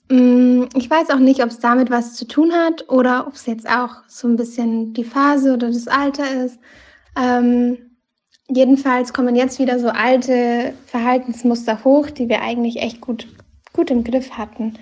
[0.10, 3.46] Mm, ich weiß auch nicht, ob es damit was zu tun hat oder ob es
[3.46, 6.60] jetzt auch so ein bisschen die Phase oder das Alter ist.
[7.18, 7.78] Ähm,
[8.48, 13.28] jedenfalls kommen jetzt wieder so alte Verhaltensmuster hoch, die wir eigentlich echt gut,
[13.74, 14.78] gut im Griff hatten.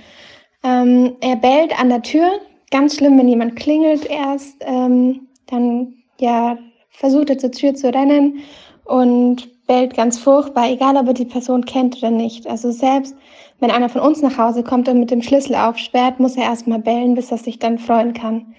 [0.64, 2.30] Ähm, er bellt an der Tür
[2.74, 6.58] ganz schlimm, wenn jemand klingelt erst, ähm, dann ja
[6.90, 8.40] versucht er zur Tür zu rennen
[8.86, 12.48] und bellt ganz furchtbar, egal ob er die Person kennt oder nicht.
[12.48, 13.16] Also selbst
[13.60, 16.80] wenn einer von uns nach Hause kommt und mit dem Schlüssel aufsperrt, muss er erstmal
[16.80, 18.54] bellen, bis er sich dann freuen kann.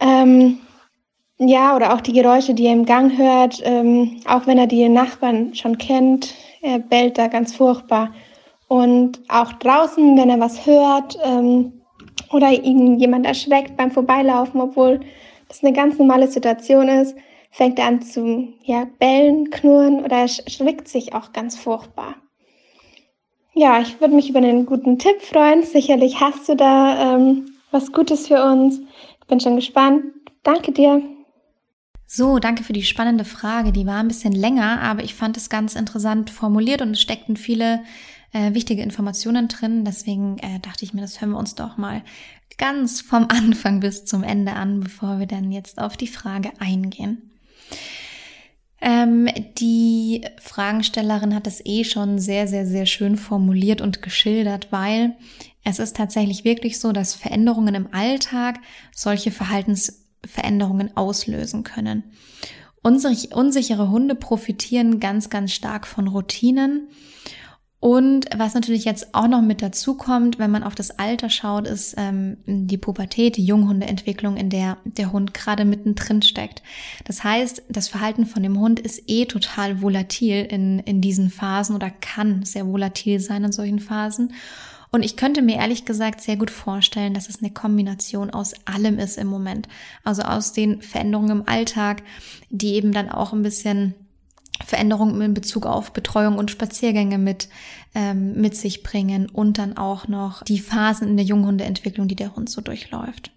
[0.00, 0.58] Ähm,
[1.38, 4.88] ja, oder auch die Geräusche, die er im Gang hört, ähm, auch wenn er die
[4.88, 8.12] Nachbarn schon kennt, er bellt da ganz furchtbar.
[8.68, 11.82] Und auch draußen, wenn er was hört ähm,
[12.32, 15.00] oder ihn jemand erschreckt beim Vorbeilaufen, obwohl
[15.48, 17.14] das eine ganz normale Situation ist,
[17.52, 22.16] fängt er an zu ja, bellen, knurren oder erschrickt sich auch ganz furchtbar.
[23.54, 25.62] Ja, ich würde mich über einen guten Tipp freuen.
[25.62, 28.80] Sicherlich hast du da ähm, was Gutes für uns.
[29.20, 30.04] Ich bin schon gespannt.
[30.42, 31.02] Danke dir.
[32.06, 33.72] So, danke für die spannende Frage.
[33.72, 37.36] Die war ein bisschen länger, aber ich fand es ganz interessant formuliert und es steckten
[37.36, 37.84] viele
[38.32, 39.84] äh, wichtige Informationen drin.
[39.84, 42.02] Deswegen äh, dachte ich mir, das hören wir uns doch mal
[42.56, 47.31] ganz vom Anfang bis zum Ende an, bevor wir dann jetzt auf die Frage eingehen.
[48.84, 55.14] Ähm, die Fragenstellerin hat es eh schon sehr, sehr, sehr schön formuliert und geschildert, weil
[55.62, 58.58] es ist tatsächlich wirklich so, dass Veränderungen im Alltag
[58.92, 62.02] solche Verhaltensveränderungen auslösen können.
[62.82, 66.88] Unsichere Hunde profitieren ganz, ganz stark von Routinen
[67.82, 71.66] und was natürlich jetzt auch noch mit dazu kommt, wenn man auf das Alter schaut,
[71.66, 76.62] ist ähm, die Pubertät, die Junghundeentwicklung, in der der Hund gerade mittendrin steckt.
[77.06, 81.74] Das heißt, das Verhalten von dem Hund ist eh total volatil in, in diesen Phasen
[81.74, 84.32] oder kann sehr volatil sein in solchen Phasen.
[84.92, 89.00] Und ich könnte mir ehrlich gesagt sehr gut vorstellen, dass es eine Kombination aus allem
[89.00, 89.66] ist im Moment.
[90.04, 92.04] Also aus den Veränderungen im Alltag,
[92.48, 93.94] die eben dann auch ein bisschen
[94.64, 97.48] Veränderungen in Bezug auf Betreuung und Spaziergänge mit,
[97.94, 102.34] ähm, mit sich bringen und dann auch noch die Phasen in der Junghundeentwicklung, die der
[102.36, 103.32] Hund so durchläuft.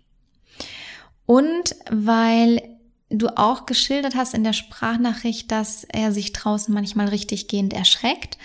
[1.25, 2.61] Und weil
[3.09, 8.38] du auch geschildert hast in der Sprachnachricht, dass er sich draußen manchmal richtig gehend erschreckt.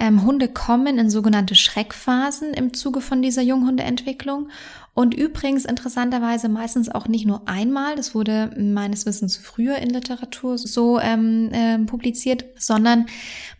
[0.00, 4.50] Ähm, Hunde kommen in sogenannte Schreckphasen im Zuge von dieser Junghundeentwicklung
[4.98, 10.58] und übrigens interessanterweise meistens auch nicht nur einmal, das wurde meines Wissens früher in Literatur
[10.58, 13.06] so ähm, äh, publiziert, sondern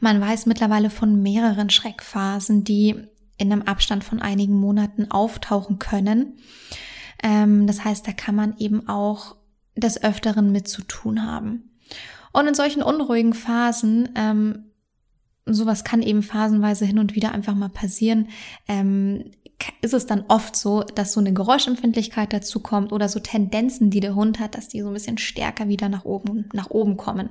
[0.01, 2.97] man weiß mittlerweile von mehreren Schreckphasen, die
[3.37, 6.41] in einem Abstand von einigen Monaten auftauchen können.
[7.23, 9.37] Ähm, das heißt, da kann man eben auch
[9.77, 11.71] des Öfteren mit zu tun haben.
[12.33, 14.69] Und in solchen unruhigen Phasen ähm,
[15.51, 18.29] sowas kann eben phasenweise hin und wieder einfach mal passieren,
[18.67, 19.31] ähm,
[19.81, 24.01] ist es dann oft so, dass so eine Geräuschempfindlichkeit dazu kommt oder so Tendenzen, die
[24.01, 27.31] der Hund hat, dass die so ein bisschen stärker wieder nach oben, nach oben kommen.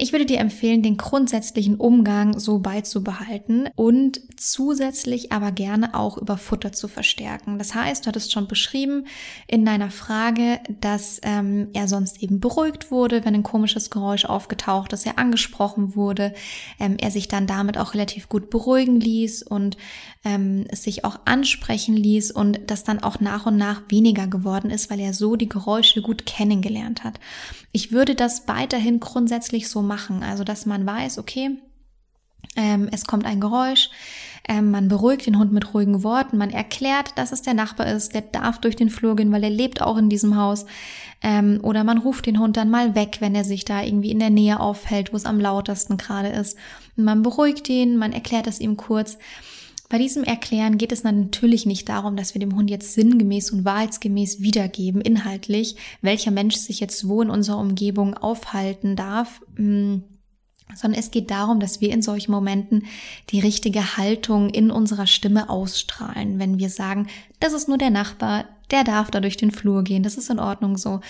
[0.00, 6.38] Ich würde dir empfehlen, den grundsätzlichen Umgang so beizubehalten und zusätzlich aber gerne auch über
[6.38, 7.58] Futter zu verstärken.
[7.58, 9.08] Das heißt, du hattest schon beschrieben
[9.48, 14.92] in deiner Frage, dass ähm, er sonst eben beruhigt wurde, wenn ein komisches Geräusch aufgetaucht
[14.92, 16.32] ist, er angesprochen wurde,
[16.78, 19.76] ähm, er sich dann damit auch relativ gut beruhigen ließ und
[20.24, 24.90] ähm, sich auch ansprechen ließ und das dann auch nach und nach weniger geworden ist,
[24.90, 27.18] weil er so die Geräusche gut kennengelernt hat.
[27.72, 30.22] Ich würde das weiterhin grundsätzlich so machen.
[30.22, 31.58] Also, dass man weiß, okay,
[32.56, 33.90] ähm, es kommt ein Geräusch,
[34.48, 38.14] ähm, man beruhigt den Hund mit ruhigen Worten, man erklärt, dass es der Nachbar ist,
[38.14, 40.64] der darf durch den Flur gehen, weil er lebt auch in diesem Haus.
[41.20, 44.20] Ähm, oder man ruft den Hund dann mal weg, wenn er sich da irgendwie in
[44.20, 46.56] der Nähe aufhält, wo es am lautesten gerade ist.
[46.96, 49.18] Und man beruhigt ihn, man erklärt es ihm kurz.
[49.88, 53.64] Bei diesem Erklären geht es natürlich nicht darum, dass wir dem Hund jetzt sinngemäß und
[53.64, 59.96] wahrheitsgemäß wiedergeben, inhaltlich, welcher Mensch sich jetzt wo in unserer Umgebung aufhalten darf, mm,
[60.74, 62.84] sondern es geht darum, dass wir in solchen Momenten
[63.30, 66.38] die richtige Haltung in unserer Stimme ausstrahlen.
[66.38, 67.06] Wenn wir sagen,
[67.40, 70.38] das ist nur der Nachbar, der darf da durch den Flur gehen, das ist in
[70.38, 71.00] Ordnung so,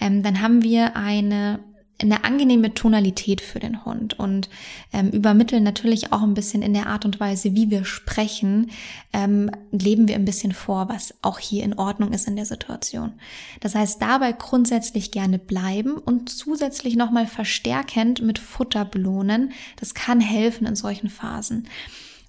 [0.00, 1.60] ähm, dann haben wir eine
[2.00, 4.48] eine angenehme Tonalität für den Hund und
[4.92, 8.70] ähm, übermitteln natürlich auch ein bisschen in der Art und Weise, wie wir sprechen,
[9.12, 13.12] ähm, leben wir ein bisschen vor, was auch hier in Ordnung ist in der Situation.
[13.60, 19.52] Das heißt, dabei grundsätzlich gerne bleiben und zusätzlich nochmal verstärkend mit Futter belohnen.
[19.78, 21.68] Das kann helfen in solchen Phasen.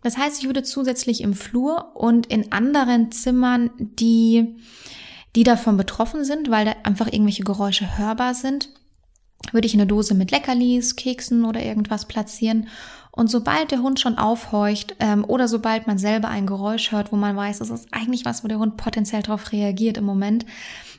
[0.04, 4.56] Das heißt, ich würde zusätzlich im Flur und in anderen Zimmern, die,
[5.36, 8.70] die davon betroffen sind, weil da einfach irgendwelche Geräusche hörbar sind,
[9.54, 12.68] würde ich eine Dose mit Leckerlis, Keksen oder irgendwas platzieren.
[13.12, 17.16] Und sobald der Hund schon aufhorcht ähm, oder sobald man selber ein Geräusch hört, wo
[17.16, 20.46] man weiß, das ist eigentlich was, wo der Hund potenziell darauf reagiert im Moment,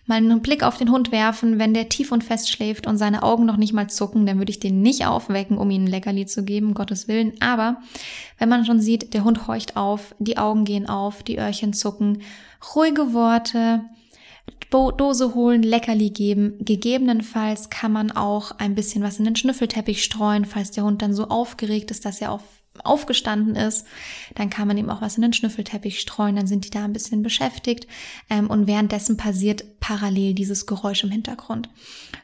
[0.07, 3.22] mal einen Blick auf den Hund werfen, wenn der tief und fest schläft und seine
[3.22, 6.26] Augen noch nicht mal zucken, dann würde ich den nicht aufwecken, um ihm ein Leckerli
[6.26, 7.34] zu geben, um Gottes Willen.
[7.40, 7.82] Aber
[8.38, 12.22] wenn man schon sieht, der Hund horcht auf, die Augen gehen auf, die Öhrchen zucken,
[12.74, 13.82] ruhige Worte,
[14.70, 16.55] Dose holen, Leckerli geben.
[16.61, 21.14] Gegebenenfalls kann man auch ein bisschen was in den Schnüffelteppich streuen, falls der Hund dann
[21.14, 22.42] so aufgeregt ist, dass er auf,
[22.82, 23.86] aufgestanden ist.
[24.34, 26.92] Dann kann man ihm auch was in den Schnüffelteppich streuen, dann sind die da ein
[26.92, 27.86] bisschen beschäftigt.
[28.28, 31.68] Ähm, und währenddessen passiert parallel dieses Geräusch im Hintergrund.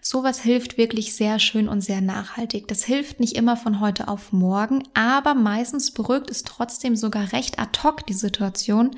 [0.01, 2.67] Sowas hilft wirklich sehr schön und sehr nachhaltig.
[2.69, 7.61] Das hilft nicht immer von heute auf morgen, aber meistens beruhigt es trotzdem sogar recht
[7.61, 8.91] ad hoc die Situation,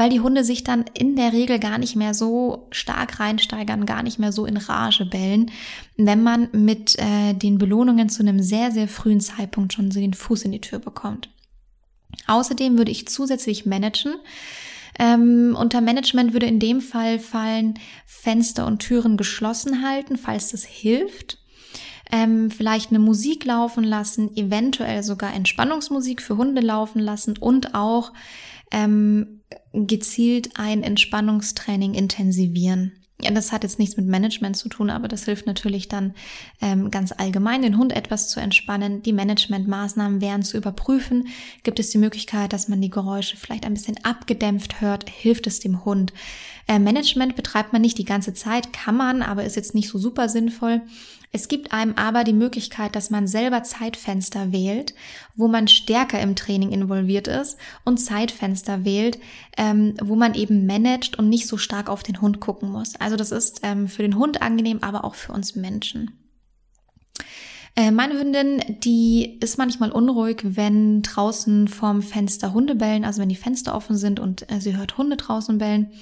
[0.00, 4.02] weil die Hunde sich dann in der Regel gar nicht mehr so stark reinsteigern, gar
[4.02, 5.50] nicht mehr so in Rage bellen,
[5.98, 10.14] wenn man mit äh, den Belohnungen zu einem sehr, sehr frühen Zeitpunkt schon so den
[10.14, 11.28] Fuß in die Tür bekommt.
[12.26, 14.14] Außerdem würde ich zusätzlich managen.
[14.98, 17.74] Ähm, unter Management würde in dem Fall fallen,
[18.06, 21.36] Fenster und Türen geschlossen halten, falls das hilft.
[22.10, 28.14] Ähm, vielleicht eine Musik laufen lassen, eventuell sogar Entspannungsmusik für Hunde laufen lassen und auch
[28.72, 29.39] ähm,
[29.72, 32.92] gezielt ein Entspannungstraining intensivieren.
[33.22, 36.14] Ja, das hat jetzt nichts mit Management zu tun, aber das hilft natürlich dann
[36.62, 39.02] ähm, ganz allgemein, den Hund etwas zu entspannen.
[39.02, 41.28] Die Managementmaßnahmen wären zu überprüfen.
[41.62, 45.08] Gibt es die Möglichkeit, dass man die Geräusche vielleicht ein bisschen abgedämpft hört?
[45.10, 46.14] Hilft es dem Hund?
[46.66, 49.98] Äh, Management betreibt man nicht die ganze Zeit, kann man, aber ist jetzt nicht so
[49.98, 50.80] super sinnvoll.
[51.32, 54.94] Es gibt einem aber die Möglichkeit, dass man selber Zeitfenster wählt,
[55.36, 59.18] wo man stärker im Training involviert ist und Zeitfenster wählt,
[59.56, 62.96] ähm, wo man eben managt und nicht so stark auf den Hund gucken muss.
[62.96, 66.10] Also das ist ähm, für den Hund angenehm, aber auch für uns Menschen.
[67.76, 73.28] Äh, meine Hündin, die ist manchmal unruhig, wenn draußen vorm Fenster Hunde bellen, also wenn
[73.28, 75.92] die Fenster offen sind und äh, sie hört Hunde draußen bellen.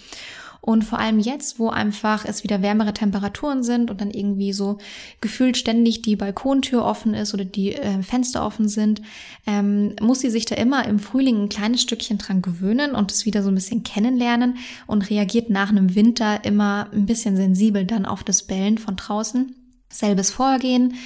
[0.61, 4.79] Und vor allem jetzt, wo einfach es wieder wärmere Temperaturen sind und dann irgendwie so
[5.21, 9.01] gefühlt ständig die Balkontür offen ist oder die äh, Fenster offen sind,
[9.47, 13.25] ähm, muss sie sich da immer im Frühling ein kleines Stückchen dran gewöhnen und es
[13.25, 18.05] wieder so ein bisschen kennenlernen und reagiert nach einem Winter immer ein bisschen sensibel dann
[18.05, 19.55] auf das Bellen von draußen.
[19.91, 20.97] Selbes Vorgehen.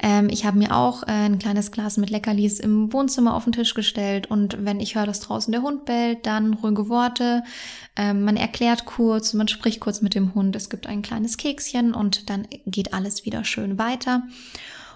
[0.00, 3.52] Ähm, ich habe mir auch äh, ein kleines Glas mit Leckerlis im Wohnzimmer auf den
[3.52, 7.44] Tisch gestellt und wenn ich höre, dass draußen der Hund bellt, dann ruhige Worte.
[7.96, 10.56] Ähm, man erklärt kurz, man spricht kurz mit dem Hund.
[10.56, 14.22] Es gibt ein kleines Kekschen und dann geht alles wieder schön weiter.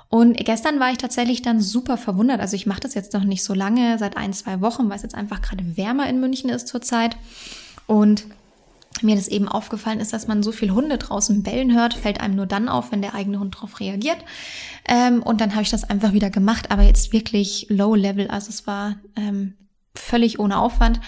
[0.08, 2.40] Und gestern war ich tatsächlich dann super verwundert.
[2.40, 5.02] Also ich mache das jetzt noch nicht so lange, seit ein, zwei Wochen, weil es
[5.02, 7.16] jetzt einfach gerade wärmer in München ist zurzeit.
[7.86, 8.24] Und
[9.02, 12.36] mir das eben aufgefallen ist, dass man so viel Hunde draußen bellen hört, fällt einem
[12.36, 14.18] nur dann auf, wenn der eigene Hund darauf reagiert.
[14.88, 18.48] Ähm, und dann habe ich das einfach wieder gemacht, aber jetzt wirklich low level, also
[18.48, 19.54] es war ähm,
[19.94, 21.00] völlig ohne Aufwand.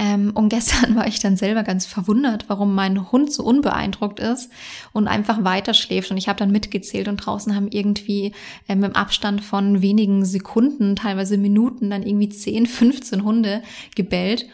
[0.00, 4.50] Ähm, und gestern war ich dann selber ganz verwundert, warum mein Hund so unbeeindruckt ist
[4.92, 6.10] und einfach weiter schläft.
[6.10, 8.32] Und ich habe dann mitgezählt und draußen haben irgendwie
[8.66, 13.62] ähm, im Abstand von wenigen Sekunden, teilweise Minuten, dann irgendwie 10, 15 Hunde
[13.94, 14.46] gebellt.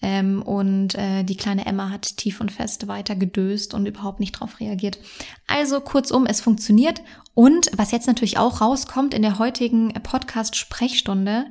[0.00, 4.32] Ähm, und äh, die kleine Emma hat tief und fest weiter gedöst und überhaupt nicht
[4.32, 4.98] drauf reagiert.
[5.46, 7.02] Also kurzum, es funktioniert.
[7.34, 11.46] Und was jetzt natürlich auch rauskommt in der heutigen Podcast-Sprechstunde,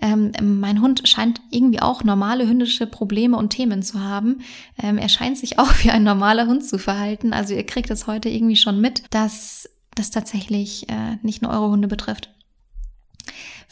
[0.00, 4.40] ähm, mein Hund scheint irgendwie auch normale hündische Probleme und Themen zu haben.
[4.82, 7.32] Ähm, er scheint sich auch wie ein normaler Hund zu verhalten.
[7.32, 11.70] Also ihr kriegt es heute irgendwie schon mit, dass das tatsächlich äh, nicht nur eure
[11.70, 12.30] Hunde betrifft.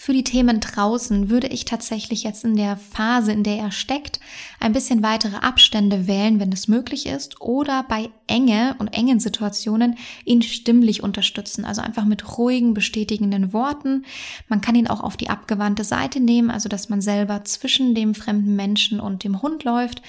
[0.05, 4.19] Für die Themen draußen würde ich tatsächlich jetzt in der Phase, in der er steckt,
[4.59, 9.97] ein bisschen weitere Abstände wählen, wenn es möglich ist, oder bei Enge und engen Situationen
[10.25, 14.05] ihn stimmlich unterstützen, also einfach mit ruhigen, bestätigenden Worten.
[14.49, 18.17] Man kann ihn auch auf die abgewandte Seite nehmen, also dass man selber zwischen dem
[18.17, 20.03] fremden Menschen und dem Hund läuft,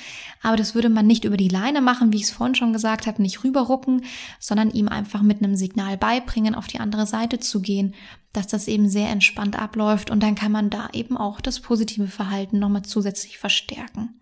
[0.44, 3.08] aber das würde man nicht über die Leine machen, wie ich es vorhin schon gesagt
[3.08, 4.04] habe, nicht rüberrucken,
[4.40, 7.96] sondern ihm einfach mit einem Signal beibringen, auf die andere Seite zu gehen
[8.34, 12.08] dass das eben sehr entspannt abläuft und dann kann man da eben auch das positive
[12.08, 14.20] Verhalten nochmal zusätzlich verstärken.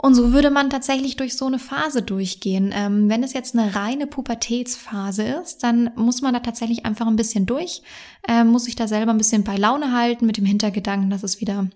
[0.00, 2.72] Und so würde man tatsächlich durch so eine Phase durchgehen.
[2.72, 7.16] Ähm, wenn es jetzt eine reine Pubertätsphase ist, dann muss man da tatsächlich einfach ein
[7.16, 7.82] bisschen durch,
[8.26, 11.40] äh, muss sich da selber ein bisschen bei Laune halten mit dem Hintergedanken, dass es
[11.40, 11.68] wieder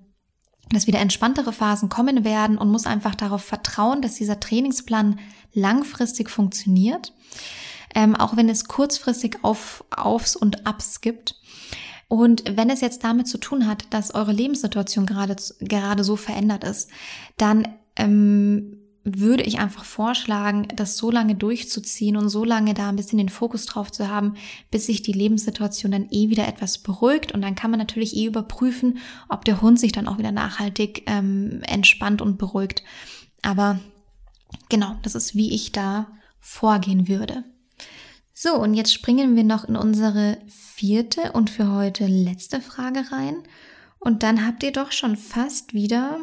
[0.71, 5.19] dass wieder entspanntere Phasen kommen werden und muss einfach darauf vertrauen, dass dieser Trainingsplan
[5.53, 7.13] langfristig funktioniert
[7.95, 11.37] ähm, auch wenn es kurzfristig auf, Aufs und Abs gibt.
[12.09, 16.65] Und wenn es jetzt damit zu tun hat, dass eure Lebenssituation gerade, gerade so verändert
[16.65, 16.91] ist,
[17.39, 22.97] dann ähm, würde ich einfach vorschlagen, das so lange durchzuziehen und so lange da ein
[22.97, 24.35] bisschen den Fokus drauf zu haben,
[24.71, 27.33] bis sich die Lebenssituation dann eh wieder etwas beruhigt.
[27.33, 28.99] Und dann kann man natürlich eh überprüfen,
[29.29, 32.85] ob der Hund sich dann auch wieder nachhaltig ähm, entspannt und beruhigt.
[33.43, 33.81] Aber
[34.69, 36.07] genau, das ist, wie ich da
[36.39, 37.45] vorgehen würde.
[38.33, 43.37] So, und jetzt springen wir noch in unsere vierte und für heute letzte Frage rein.
[43.99, 46.21] Und dann habt ihr doch schon fast wieder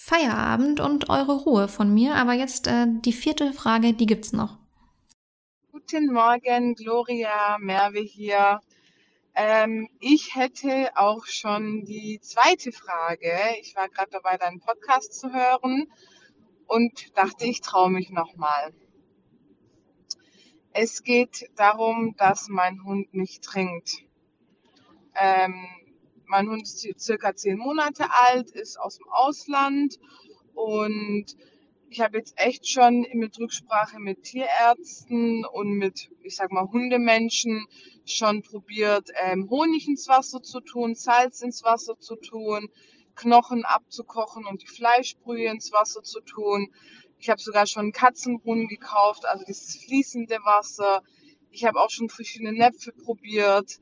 [0.00, 2.14] Feierabend und eure Ruhe von mir.
[2.14, 4.56] Aber jetzt äh, die vierte Frage, die gibt's noch.
[5.72, 8.60] Guten Morgen, Gloria Merve hier.
[9.34, 13.32] Ähm, ich hätte auch schon die zweite Frage.
[13.60, 15.90] Ich war gerade dabei, deinen Podcast zu hören
[16.68, 18.72] und dachte, ich traue mich nochmal.
[20.70, 24.04] Es geht darum, dass mein Hund nicht trinkt.
[25.16, 25.66] Ähm,
[26.28, 29.98] mein Hund ist circa zehn Monate alt, ist aus dem Ausland
[30.54, 31.36] und
[31.90, 37.66] ich habe jetzt echt schon mit Rücksprache mit Tierärzten und mit, ich sag mal, Hundemenschen
[38.04, 42.68] schon probiert, ähm, Honig ins Wasser zu tun, Salz ins Wasser zu tun,
[43.14, 46.72] Knochen abzukochen und die Fleischbrühe ins Wasser zu tun.
[47.18, 51.02] Ich habe sogar schon Katzenbrunnen gekauft, also dieses fließende Wasser.
[51.50, 53.78] Ich habe auch schon verschiedene Näpfe probiert.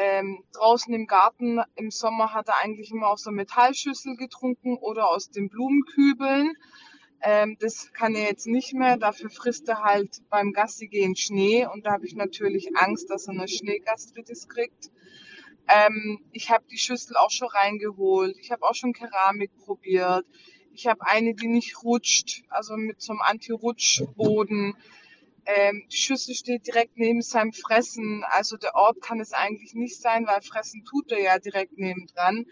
[0.00, 5.08] Ähm, draußen im Garten im Sommer hat er eigentlich immer aus der Metallschüssel getrunken oder
[5.08, 6.54] aus den Blumenkübeln.
[7.20, 8.96] Ähm, das kann er jetzt nicht mehr.
[8.96, 13.26] Dafür frisst er halt beim Gassi gehen Schnee und da habe ich natürlich Angst, dass
[13.26, 14.90] er eine Schneegastritis kriegt.
[15.68, 18.36] Ähm, ich habe die Schüssel auch schon reingeholt.
[18.40, 20.24] Ich habe auch schon Keramik probiert.
[20.72, 24.76] Ich habe eine, die nicht rutscht, also mit so einem Anti-Rutschboden.
[25.48, 28.22] Ähm, die Schüssel steht direkt neben seinem Fressen.
[28.28, 32.44] Also der Ort kann es eigentlich nicht sein, weil Fressen tut er ja direkt nebendran.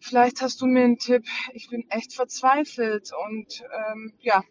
[0.00, 1.26] Vielleicht hast du mir einen Tipp.
[1.52, 4.42] Ich bin echt verzweifelt und ähm, ja,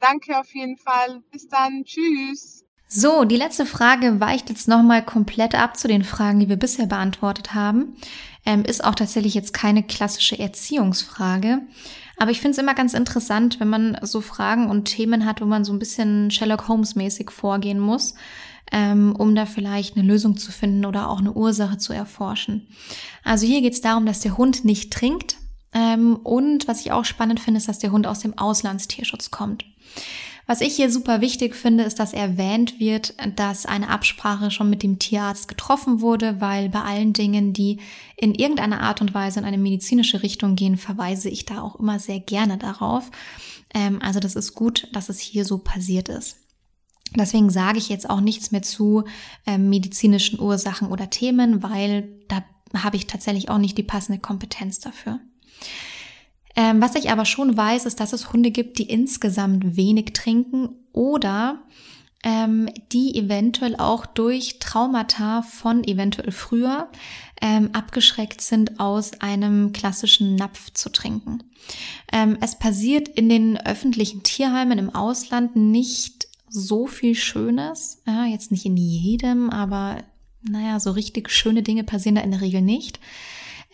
[0.00, 1.22] danke auf jeden Fall.
[1.30, 1.84] Bis dann.
[1.84, 2.64] Tschüss.
[2.88, 6.86] So, die letzte Frage weicht jetzt nochmal komplett ab zu den Fragen, die wir bisher
[6.86, 7.96] beantwortet haben.
[8.44, 11.62] Ähm, ist auch tatsächlich jetzt keine klassische Erziehungsfrage.
[12.18, 15.44] Aber ich finde es immer ganz interessant, wenn man so Fragen und Themen hat, wo
[15.44, 18.14] man so ein bisschen Sherlock Holmes-mäßig vorgehen muss,
[18.72, 22.66] ähm, um da vielleicht eine Lösung zu finden oder auch eine Ursache zu erforschen.
[23.22, 25.36] Also hier geht es darum, dass der Hund nicht trinkt.
[25.72, 29.64] Ähm, und was ich auch spannend finde, ist, dass der Hund aus dem Auslandstierschutz kommt.
[30.48, 34.84] Was ich hier super wichtig finde, ist, dass erwähnt wird, dass eine Absprache schon mit
[34.84, 37.80] dem Tierarzt getroffen wurde, weil bei allen Dingen, die
[38.16, 41.98] in irgendeiner Art und Weise in eine medizinische Richtung gehen, verweise ich da auch immer
[41.98, 43.10] sehr gerne darauf.
[43.74, 46.36] Ähm, also das ist gut, dass es hier so passiert ist.
[47.16, 49.04] Deswegen sage ich jetzt auch nichts mehr zu
[49.46, 52.44] ähm, medizinischen Ursachen oder Themen, weil da
[52.74, 55.18] habe ich tatsächlich auch nicht die passende Kompetenz dafür.
[56.56, 60.70] Ähm, was ich aber schon weiß, ist, dass es Hunde gibt, die insgesamt wenig trinken
[60.92, 61.62] oder
[62.24, 66.88] ähm, die eventuell auch durch Traumata von eventuell früher
[67.42, 71.44] ähm, abgeschreckt sind, aus einem klassischen Napf zu trinken.
[72.12, 78.02] Ähm, es passiert in den öffentlichen Tierheimen im Ausland nicht so viel Schönes.
[78.06, 79.98] Ja, jetzt nicht in jedem, aber
[80.42, 82.98] naja, so richtig schöne Dinge passieren da in der Regel nicht.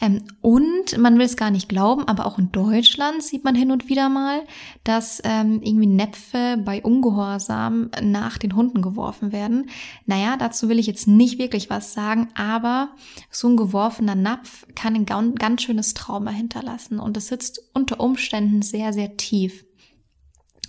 [0.02, 3.70] Ähm, und man will es gar nicht glauben, aber auch in Deutschland sieht man hin
[3.70, 4.42] und wieder mal,
[4.82, 9.70] dass ähm, irgendwie Näpfe bei Ungehorsam nach den Hunden geworfen werden.
[10.04, 12.90] Naja, dazu will ich jetzt nicht wirklich was sagen, aber
[13.30, 18.60] so ein geworfener Napf kann ein ganz schönes Trauma hinterlassen und es sitzt unter Umständen
[18.62, 19.64] sehr, sehr tief.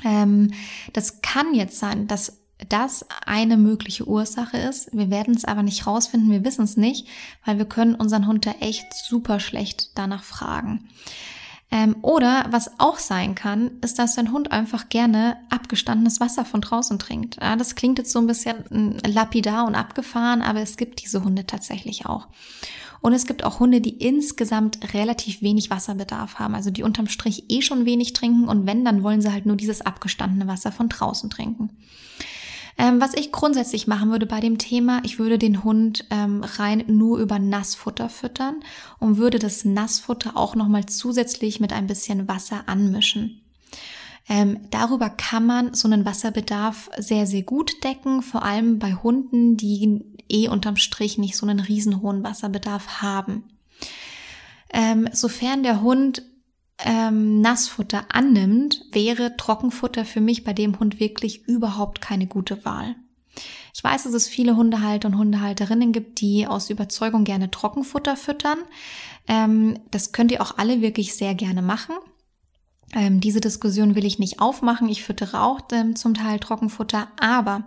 [0.06, 0.52] Ähm,
[0.94, 4.90] das kann jetzt sein, dass das eine mögliche Ursache ist.
[4.92, 7.08] Wir werden es aber nicht rausfinden, wir wissen es nicht,
[7.46, 10.88] weil wir können unseren Hund da echt super schlecht danach fragen.
[11.74, 16.62] Ähm, oder was auch sein kann, ist, dass dein Hund einfach gerne abgestandenes Wasser von
[16.62, 17.38] draußen trinkt.
[17.42, 21.24] Ja, das klingt jetzt so ein bisschen hm, lapidar und abgefahren, aber es gibt diese
[21.24, 22.28] Hunde tatsächlich auch.
[23.02, 27.46] Und es gibt auch Hunde, die insgesamt relativ wenig Wasserbedarf haben, also die unterm Strich
[27.50, 30.90] eh schon wenig trinken und wenn, dann wollen sie halt nur dieses abgestandene Wasser von
[30.90, 31.72] draußen trinken.
[32.78, 36.84] Ähm, was ich grundsätzlich machen würde bei dem Thema, ich würde den Hund ähm, rein
[36.88, 38.56] nur über Nassfutter füttern
[39.00, 43.42] und würde das Nassfutter auch nochmal zusätzlich mit ein bisschen Wasser anmischen.
[44.30, 49.58] Ähm, darüber kann man so einen Wasserbedarf sehr, sehr gut decken, vor allem bei Hunden,
[49.58, 53.44] die eh unterm Strich nicht so einen riesen hohen Wasserbedarf haben.
[54.74, 56.24] Ähm, sofern der Hund
[56.84, 62.96] ähm, Nassfutter annimmt, wäre Trockenfutter für mich bei dem Hund wirklich überhaupt keine gute Wahl.
[63.74, 68.60] Ich weiß, dass es viele Hundehalter und Hundehalterinnen gibt, die aus Überzeugung gerne Trockenfutter füttern.
[69.28, 71.96] Ähm, das könnt ihr auch alle wirklich sehr gerne machen.
[72.94, 74.88] Ähm, diese Diskussion will ich nicht aufmachen.
[74.90, 77.64] Ich füttere auch ähm, zum Teil Trockenfutter, aber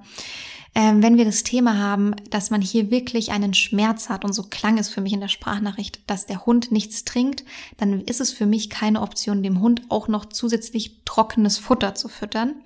[0.79, 4.77] wenn wir das Thema haben, dass man hier wirklich einen Schmerz hat und so klang
[4.77, 7.47] es für mich in der Sprachnachricht, dass der Hund nichts trinkt,
[7.79, 12.09] dann ist es für mich keine Option, dem Hund auch noch zusätzlich trockenes Futter zu
[12.09, 12.57] füttern.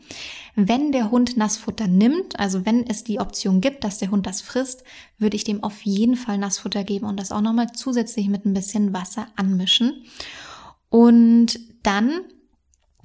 [0.56, 4.40] Wenn der Hund Nassfutter nimmt, also wenn es die Option gibt, dass der Hund das
[4.40, 4.82] frisst,
[5.18, 8.54] würde ich dem auf jeden Fall Nassfutter geben und das auch nochmal zusätzlich mit ein
[8.54, 10.02] bisschen Wasser anmischen.
[10.88, 12.22] Und dann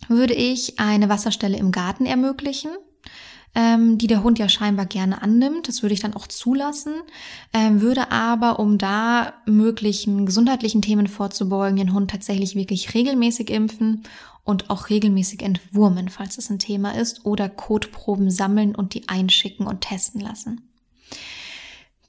[0.07, 2.71] würde ich eine Wasserstelle im Garten ermöglichen
[3.55, 5.67] ähm, die der Hund ja scheinbar gerne annimmt.
[5.67, 6.93] Das würde ich dann auch zulassen,
[7.53, 14.03] ähm, würde aber, um da möglichen gesundheitlichen Themen vorzubeugen, den Hund tatsächlich wirklich regelmäßig impfen
[14.43, 19.65] und auch regelmäßig entwurmen, falls es ein Thema ist, oder Kotproben sammeln und die einschicken
[19.65, 20.61] und testen lassen.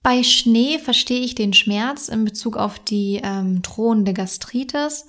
[0.02, 5.06] Bei Schnee verstehe ich den Schmerz in Bezug auf die ähm, drohende Gastritis.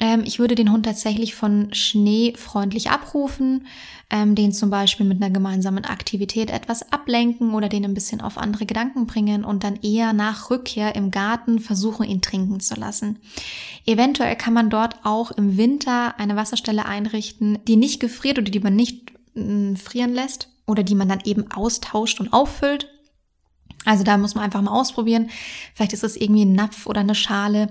[0.00, 3.66] Ähm, ich würde den Hund tatsächlich von Schnee freundlich abrufen,
[4.10, 8.38] ähm, den zum Beispiel mit einer gemeinsamen Aktivität etwas ablenken oder den ein bisschen auf
[8.38, 13.18] andere Gedanken bringen und dann eher nach Rückkehr im Garten versuchen, ihn trinken zu lassen.
[13.86, 18.60] Eventuell kann man dort auch im Winter eine Wasserstelle einrichten, die nicht gefriert oder die
[18.60, 22.88] man nicht mm, frieren lässt oder die man dann eben austauscht und auffüllt
[23.84, 25.30] also da muss man einfach mal ausprobieren.
[25.72, 27.68] Vielleicht ist es irgendwie ein Napf oder eine Schale,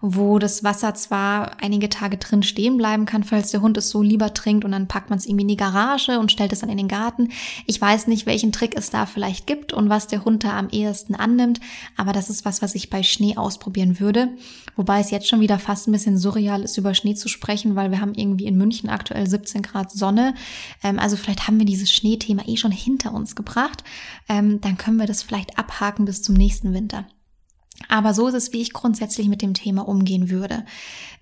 [0.00, 4.02] wo das Wasser zwar einige Tage drin stehen bleiben kann, falls der Hund es so
[4.02, 6.70] lieber trinkt und dann packt man es irgendwie in die Garage und stellt es dann
[6.70, 7.30] in den Garten.
[7.66, 10.68] Ich weiß nicht, welchen Trick es da vielleicht gibt und was der Hund da am
[10.70, 11.60] ehesten annimmt,
[11.96, 14.30] aber das ist was, was ich bei Schnee ausprobieren würde.
[14.76, 17.90] Wobei es jetzt schon wieder fast ein bisschen surreal ist, über Schnee zu sprechen, weil
[17.90, 20.34] wir haben irgendwie in München aktuell 17 Grad Sonne.
[20.82, 23.84] Ähm, also vielleicht haben wir dieses Schneethema eh schon hinter uns gebracht.
[24.28, 27.06] Ähm, dann können wir das vielleicht vielleicht abhaken bis zum nächsten Winter.
[27.88, 30.64] Aber so ist es, wie ich grundsätzlich mit dem Thema umgehen würde.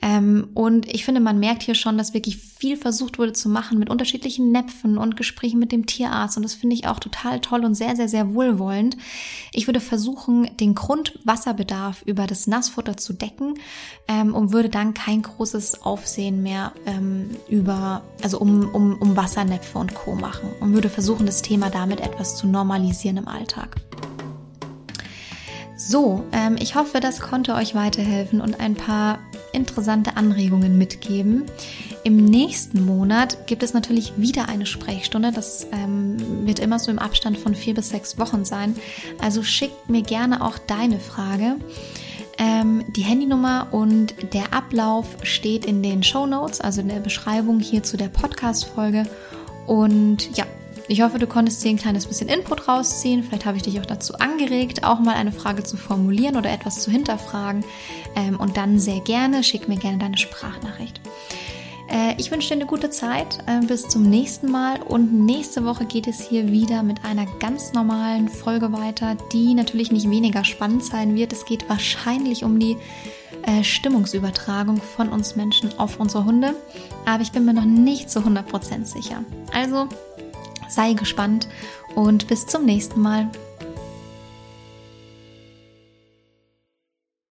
[0.03, 3.79] Ähm, und ich finde, man merkt hier schon, dass wirklich viel versucht wurde zu machen
[3.79, 6.37] mit unterschiedlichen Näpfen und Gesprächen mit dem Tierarzt.
[6.37, 8.99] Und das finde ich auch total toll und sehr, sehr, sehr wohlwollend.
[9.55, 13.55] Ich würde versuchen, den Grundwasserbedarf über das Nassfutter zu decken
[14.07, 19.79] ähm, und würde dann kein großes Aufsehen mehr ähm, über, also um, um, um Wassernäpfe
[19.79, 20.15] und Co.
[20.15, 23.81] machen und würde versuchen, das Thema damit etwas zu normalisieren im Alltag.
[25.85, 29.19] So, ähm, ich hoffe, das konnte euch weiterhelfen und ein paar
[29.53, 31.47] interessante Anregungen mitgeben.
[32.05, 35.33] Im nächsten Monat gibt es natürlich wieder eine Sprechstunde.
[35.33, 38.77] Das ähm, wird immer so im Abstand von vier bis sechs Wochen sein.
[39.21, 41.57] Also schickt mir gerne auch deine Frage.
[42.39, 47.59] Ähm, die Handynummer und der Ablauf steht in den Show Notes, also in der Beschreibung
[47.59, 49.05] hier zu der Podcast-Folge.
[49.67, 50.47] Und ja,
[50.89, 53.23] ich hoffe, du konntest dir ein kleines bisschen Input rausziehen.
[53.23, 56.83] Vielleicht habe ich dich auch dazu angeregt, auch mal eine Frage zu formulieren oder etwas
[56.83, 57.65] zu hinterfragen.
[58.17, 61.01] Ähm, und dann sehr gerne, schick mir gerne deine Sprachnachricht.
[61.89, 63.39] Äh, ich wünsche dir eine gute Zeit.
[63.47, 64.81] Äh, bis zum nächsten Mal.
[64.83, 69.93] Und nächste Woche geht es hier wieder mit einer ganz normalen Folge weiter, die natürlich
[69.93, 71.33] nicht weniger spannend sein wird.
[71.33, 72.77] Es geht wahrscheinlich um die
[73.43, 76.55] äh, Stimmungsübertragung von uns Menschen auf unsere Hunde.
[77.07, 79.25] Aber ich bin mir noch nicht zu 100% sicher.
[79.53, 79.89] Also
[80.73, 81.49] sei gespannt
[81.95, 83.29] und bis zum nächsten Mal.